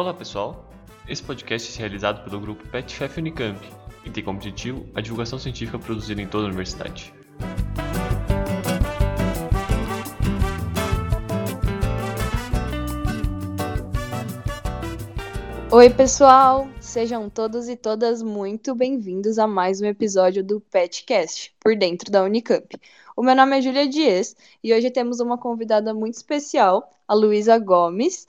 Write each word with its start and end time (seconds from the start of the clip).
Olá 0.00 0.14
pessoal, 0.14 0.64
esse 1.06 1.22
podcast 1.22 1.76
é 1.76 1.80
realizado 1.80 2.24
pelo 2.24 2.40
grupo 2.40 2.66
PetFef 2.68 3.20
Unicamp 3.20 3.60
e 4.02 4.08
tem 4.08 4.24
como 4.24 4.38
objetivo 4.38 4.88
a 4.94 5.02
divulgação 5.02 5.38
científica 5.38 5.78
produzida 5.78 6.22
em 6.22 6.26
toda 6.26 6.44
a 6.44 6.46
universidade. 6.46 7.12
Oi, 15.70 15.90
pessoal! 15.90 16.66
Sejam 16.80 17.28
todos 17.28 17.68
e 17.68 17.76
todas 17.76 18.22
muito 18.22 18.74
bem-vindos 18.74 19.38
a 19.38 19.46
mais 19.46 19.82
um 19.82 19.84
episódio 19.84 20.42
do 20.42 20.62
PetCast, 20.62 21.54
por 21.60 21.76
dentro 21.76 22.10
da 22.10 22.24
Unicamp. 22.24 22.74
O 23.14 23.22
meu 23.22 23.36
nome 23.36 23.58
é 23.58 23.60
Júlia 23.60 23.86
Dias 23.86 24.34
e 24.64 24.72
hoje 24.72 24.90
temos 24.90 25.20
uma 25.20 25.36
convidada 25.36 25.92
muito 25.92 26.14
especial, 26.14 26.88
a 27.06 27.12
Luísa 27.12 27.58
Gomes, 27.58 28.26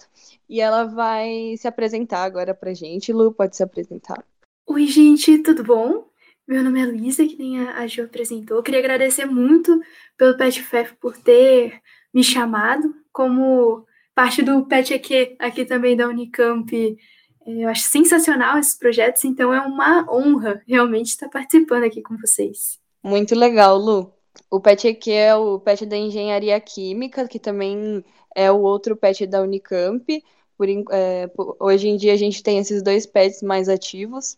e 0.52 0.60
ela 0.60 0.84
vai 0.84 1.56
se 1.58 1.66
apresentar 1.68 2.24
agora 2.24 2.54
pra 2.54 2.74
gente. 2.74 3.14
Lu, 3.14 3.34
pode 3.34 3.56
se 3.56 3.64
apresentar. 3.64 4.22
Oi, 4.68 4.86
gente, 4.86 5.38
tudo 5.38 5.64
bom? 5.64 6.10
Meu 6.46 6.62
nome 6.62 6.82
é 6.82 6.86
Luísa, 6.86 7.26
que 7.26 7.38
nem 7.38 7.60
a 7.60 7.88
Ju 7.88 8.04
apresentou. 8.04 8.58
Eu 8.58 8.64
queria 8.64 8.82
agradecer 8.82 9.26
muito 9.26 9.80
pelo 10.18 10.36
PetFef 10.36 10.94
por 11.00 11.18
ter 11.18 11.80
me 12.14 12.22
chamado 12.22 12.94
como 13.14 13.86
parte 14.14 14.42
do 14.42 14.66
PET 14.66 14.94
aqui, 14.94 15.38
aqui 15.40 15.64
também 15.64 15.96
da 15.96 16.10
Unicamp 16.10 16.98
eu 17.46 17.70
acho 17.70 17.84
sensacional 17.84 18.58
esses 18.60 18.78
projetos, 18.78 19.26
então 19.26 19.54
é 19.54 19.62
uma 19.62 20.06
honra 20.12 20.62
realmente 20.68 21.08
estar 21.08 21.30
participando 21.30 21.84
aqui 21.84 22.02
com 22.02 22.16
vocês. 22.18 22.80
Muito 23.04 23.34
legal, 23.34 23.78
Lu. 23.78 24.14
O 24.50 24.60
PET 24.60 24.88
aqui 24.88 25.12
é 25.12 25.36
o 25.36 25.60
PET 25.60 25.86
da 25.86 25.98
Engenharia 25.98 26.60
Química, 26.60 27.28
que 27.28 27.40
também 27.40 28.04
é 28.36 28.52
o 28.52 28.62
outro 28.62 28.96
PET 28.96 29.26
da 29.26 29.42
Unicamp. 29.42 30.24
Por, 30.62 30.70
é, 30.92 31.26
por, 31.26 31.58
hoje 31.60 31.88
em 31.88 31.98
dia 31.98 32.14
a 32.14 32.16
gente 32.16 32.44
tem 32.44 32.60
esses 32.60 32.84
dois 32.84 33.08
PETs 33.08 33.42
mais 33.42 33.68
ativos 33.68 34.38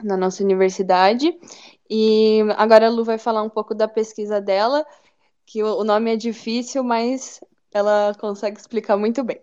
na 0.00 0.16
nossa 0.16 0.44
universidade. 0.44 1.36
E 1.90 2.38
agora 2.56 2.86
a 2.86 2.88
Lu 2.88 3.02
vai 3.02 3.18
falar 3.18 3.42
um 3.42 3.48
pouco 3.48 3.74
da 3.74 3.88
pesquisa 3.88 4.40
dela, 4.40 4.86
que 5.44 5.64
o, 5.64 5.78
o 5.78 5.82
nome 5.82 6.12
é 6.12 6.16
difícil, 6.16 6.84
mas 6.84 7.40
ela 7.74 8.14
consegue 8.16 8.60
explicar 8.60 8.96
muito 8.96 9.24
bem. 9.24 9.40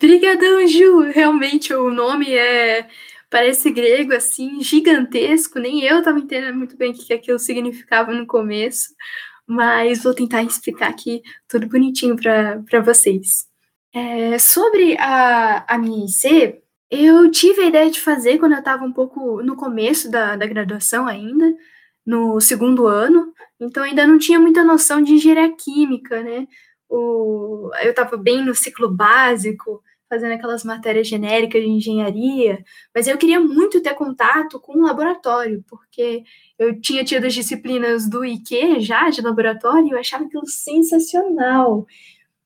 Brigadão, 0.00 0.66
Ju! 0.66 1.02
Realmente 1.02 1.72
o 1.72 1.92
nome 1.92 2.34
é 2.34 2.88
parece 3.30 3.70
grego, 3.70 4.12
assim, 4.12 4.60
gigantesco. 4.60 5.60
Nem 5.60 5.84
eu 5.84 6.00
estava 6.00 6.18
entendendo 6.18 6.56
muito 6.56 6.76
bem 6.76 6.90
o 6.90 6.94
que 6.94 7.12
aquilo 7.12 7.38
significava 7.38 8.12
no 8.12 8.26
começo, 8.26 8.92
mas 9.46 10.02
vou 10.02 10.12
tentar 10.12 10.42
explicar 10.42 10.90
aqui 10.90 11.22
tudo 11.46 11.68
bonitinho 11.68 12.16
para 12.16 12.80
vocês. 12.80 13.48
É, 13.92 14.38
sobre 14.38 14.96
a, 14.98 15.64
a 15.74 15.78
minha 15.78 16.06
IC, 16.06 16.62
eu 16.90 17.30
tive 17.30 17.62
a 17.62 17.66
ideia 17.66 17.90
de 17.90 18.00
fazer 18.00 18.38
quando 18.38 18.52
eu 18.52 18.58
estava 18.58 18.84
um 18.84 18.92
pouco 18.92 19.42
no 19.42 19.56
começo 19.56 20.10
da, 20.10 20.36
da 20.36 20.46
graduação 20.46 21.06
ainda, 21.06 21.54
no 22.06 22.40
segundo 22.40 22.86
ano, 22.86 23.32
então 23.60 23.82
ainda 23.82 24.06
não 24.06 24.18
tinha 24.18 24.38
muita 24.40 24.64
noção 24.64 25.02
de 25.02 25.12
engenharia 25.14 25.54
química, 25.56 26.22
né? 26.22 26.46
O, 26.88 27.70
eu 27.82 27.90
estava 27.90 28.16
bem 28.16 28.44
no 28.44 28.54
ciclo 28.54 28.90
básico, 28.90 29.82
fazendo 30.08 30.32
aquelas 30.34 30.64
matérias 30.64 31.06
genéricas 31.06 31.62
de 31.62 31.68
engenharia, 31.68 32.64
mas 32.94 33.06
eu 33.06 33.16
queria 33.16 33.40
muito 33.40 33.80
ter 33.80 33.94
contato 33.94 34.58
com 34.60 34.78
o 34.78 34.82
laboratório, 34.82 35.64
porque 35.68 36.24
eu 36.58 36.80
tinha 36.80 37.04
tido 37.04 37.26
as 37.26 37.34
disciplinas 37.34 38.08
do 38.08 38.24
IQ 38.24 38.80
já, 38.80 39.08
de 39.10 39.20
laboratório, 39.22 39.88
e 39.88 39.90
eu 39.92 39.98
achava 39.98 40.24
aquilo 40.24 40.46
sensacional. 40.48 41.86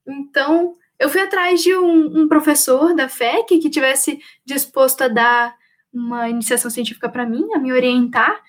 Então, 0.06 0.76
eu 0.98 1.08
fui 1.08 1.20
atrás 1.20 1.62
de 1.62 1.76
um, 1.76 2.22
um 2.22 2.28
professor 2.28 2.94
da 2.94 3.08
FEC 3.08 3.58
que 3.58 3.70
tivesse 3.70 4.20
disposto 4.44 5.02
a 5.02 5.08
dar 5.08 5.56
uma 5.92 6.28
iniciação 6.28 6.70
científica 6.70 7.08
para 7.08 7.26
mim, 7.26 7.46
a 7.54 7.58
me 7.58 7.72
orientar, 7.72 8.40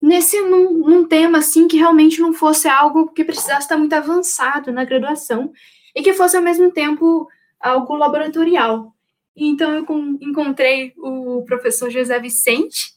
nesse 0.00 0.40
num, 0.40 0.72
num, 0.78 1.06
tema 1.06 1.38
assim 1.38 1.68
que 1.68 1.76
realmente 1.76 2.20
não 2.20 2.32
fosse 2.32 2.68
algo 2.68 3.12
que 3.12 3.24
precisasse 3.24 3.62
estar 3.62 3.76
muito 3.76 3.92
avançado 3.92 4.72
na 4.72 4.84
graduação 4.84 5.52
e 5.94 6.02
que 6.02 6.12
fosse 6.12 6.36
ao 6.36 6.42
mesmo 6.42 6.70
tempo 6.70 7.28
algo 7.60 7.94
laboratorial. 7.96 8.94
Então 9.36 9.72
eu 9.72 9.86
encontrei 10.20 10.92
o 10.96 11.44
professor 11.44 11.90
José 11.90 12.18
Vicente, 12.18 12.92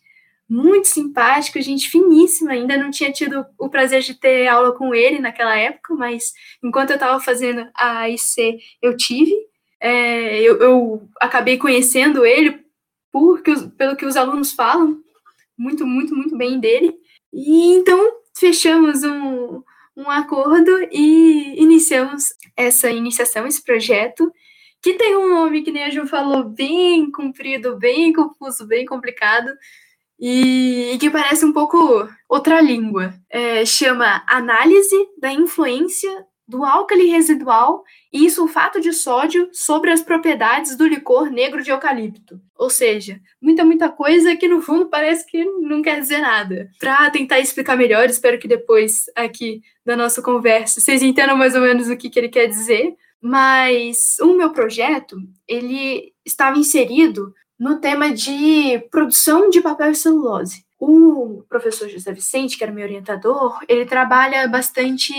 muito 0.51 0.89
simpático, 0.89 1.61
gente 1.61 1.89
finíssima. 1.89 2.51
Ainda 2.51 2.75
não 2.75 2.91
tinha 2.91 3.09
tido 3.09 3.45
o 3.57 3.69
prazer 3.69 4.01
de 4.01 4.13
ter 4.13 4.49
aula 4.49 4.73
com 4.73 4.93
ele 4.93 5.17
naquela 5.17 5.57
época, 5.57 5.95
mas 5.95 6.33
enquanto 6.61 6.89
eu 6.89 6.95
estava 6.95 7.17
fazendo 7.21 7.65
a 7.73 7.99
AIC, 7.99 8.59
eu 8.81 8.97
tive. 8.97 9.31
É, 9.79 10.41
eu, 10.41 10.57
eu, 10.59 11.09
acabei 11.21 11.57
conhecendo 11.57 12.25
ele 12.25 12.59
porque, 13.13 13.53
pelo 13.77 13.95
que 13.95 14.05
os 14.05 14.17
alunos 14.17 14.51
falam, 14.51 14.99
muito, 15.57 15.87
muito, 15.87 16.13
muito 16.13 16.37
bem 16.37 16.59
dele. 16.59 16.93
E 17.31 17.73
então 17.75 18.17
fechamos 18.37 19.03
um, 19.03 19.63
um 19.95 20.09
acordo 20.09 20.69
e 20.91 21.61
iniciamos 21.61 22.25
essa 22.57 22.91
iniciação, 22.91 23.47
esse 23.47 23.63
projeto 23.63 24.29
que 24.81 24.95
tem 24.95 25.15
um 25.15 25.29
nome 25.29 25.61
que 25.61 25.71
nem 25.71 25.83
a 25.83 25.89
Ju 25.89 26.05
falou, 26.07 26.43
bem 26.43 27.09
comprido, 27.09 27.77
bem 27.77 28.11
confuso, 28.11 28.67
bem 28.67 28.83
complicado, 28.85 29.49
e, 30.21 30.97
que 30.99 31.09
parece 31.09 31.43
um 31.43 31.51
pouco 31.51 32.07
outra 32.29 32.61
língua. 32.61 33.13
É, 33.27 33.65
chama 33.65 34.23
Análise 34.27 34.95
da 35.19 35.33
Influência 35.33 36.11
do 36.47 36.63
álcali 36.65 37.07
residual 37.07 37.81
e 38.11 38.29
sulfato 38.29 38.79
de 38.81 38.91
sódio 38.91 39.49
sobre 39.53 39.89
as 39.89 40.01
propriedades 40.01 40.75
do 40.75 40.85
licor 40.85 41.31
negro 41.31 41.63
de 41.63 41.71
eucalipto. 41.71 42.39
Ou 42.57 42.69
seja, 42.69 43.19
muita, 43.41 43.63
muita 43.63 43.89
coisa 43.89 44.35
que 44.35 44.49
no 44.49 44.61
fundo 44.61 44.89
parece 44.89 45.25
que 45.25 45.43
não 45.43 45.81
quer 45.81 45.99
dizer 45.99 46.19
nada. 46.19 46.69
Para 46.77 47.09
tentar 47.09 47.39
explicar 47.39 47.77
melhor, 47.77 48.07
espero 48.09 48.37
que 48.37 48.49
depois 48.49 49.05
aqui 49.15 49.61
da 49.85 49.95
nossa 49.95 50.21
conversa 50.21 50.81
vocês 50.81 51.01
entendam 51.01 51.37
mais 51.37 51.55
ou 51.55 51.61
menos 51.61 51.89
o 51.89 51.95
que, 51.95 52.09
que 52.09 52.19
ele 52.19 52.29
quer 52.29 52.47
dizer. 52.47 52.95
Mas 53.21 54.17
o 54.19 54.35
meu 54.35 54.51
projeto, 54.51 55.15
ele 55.47 56.11
estava 56.25 56.57
inserido 56.57 57.33
no 57.61 57.77
tema 57.77 58.11
de 58.11 58.79
produção 58.89 59.51
de 59.51 59.61
papel 59.61 59.91
e 59.91 59.95
celulose. 59.95 60.65
O 60.79 61.43
professor 61.47 61.87
José 61.87 62.11
Vicente, 62.11 62.57
que 62.57 62.63
era 62.63 62.73
meu 62.73 62.83
orientador, 62.83 63.59
ele 63.69 63.85
trabalha 63.85 64.47
bastante 64.47 65.13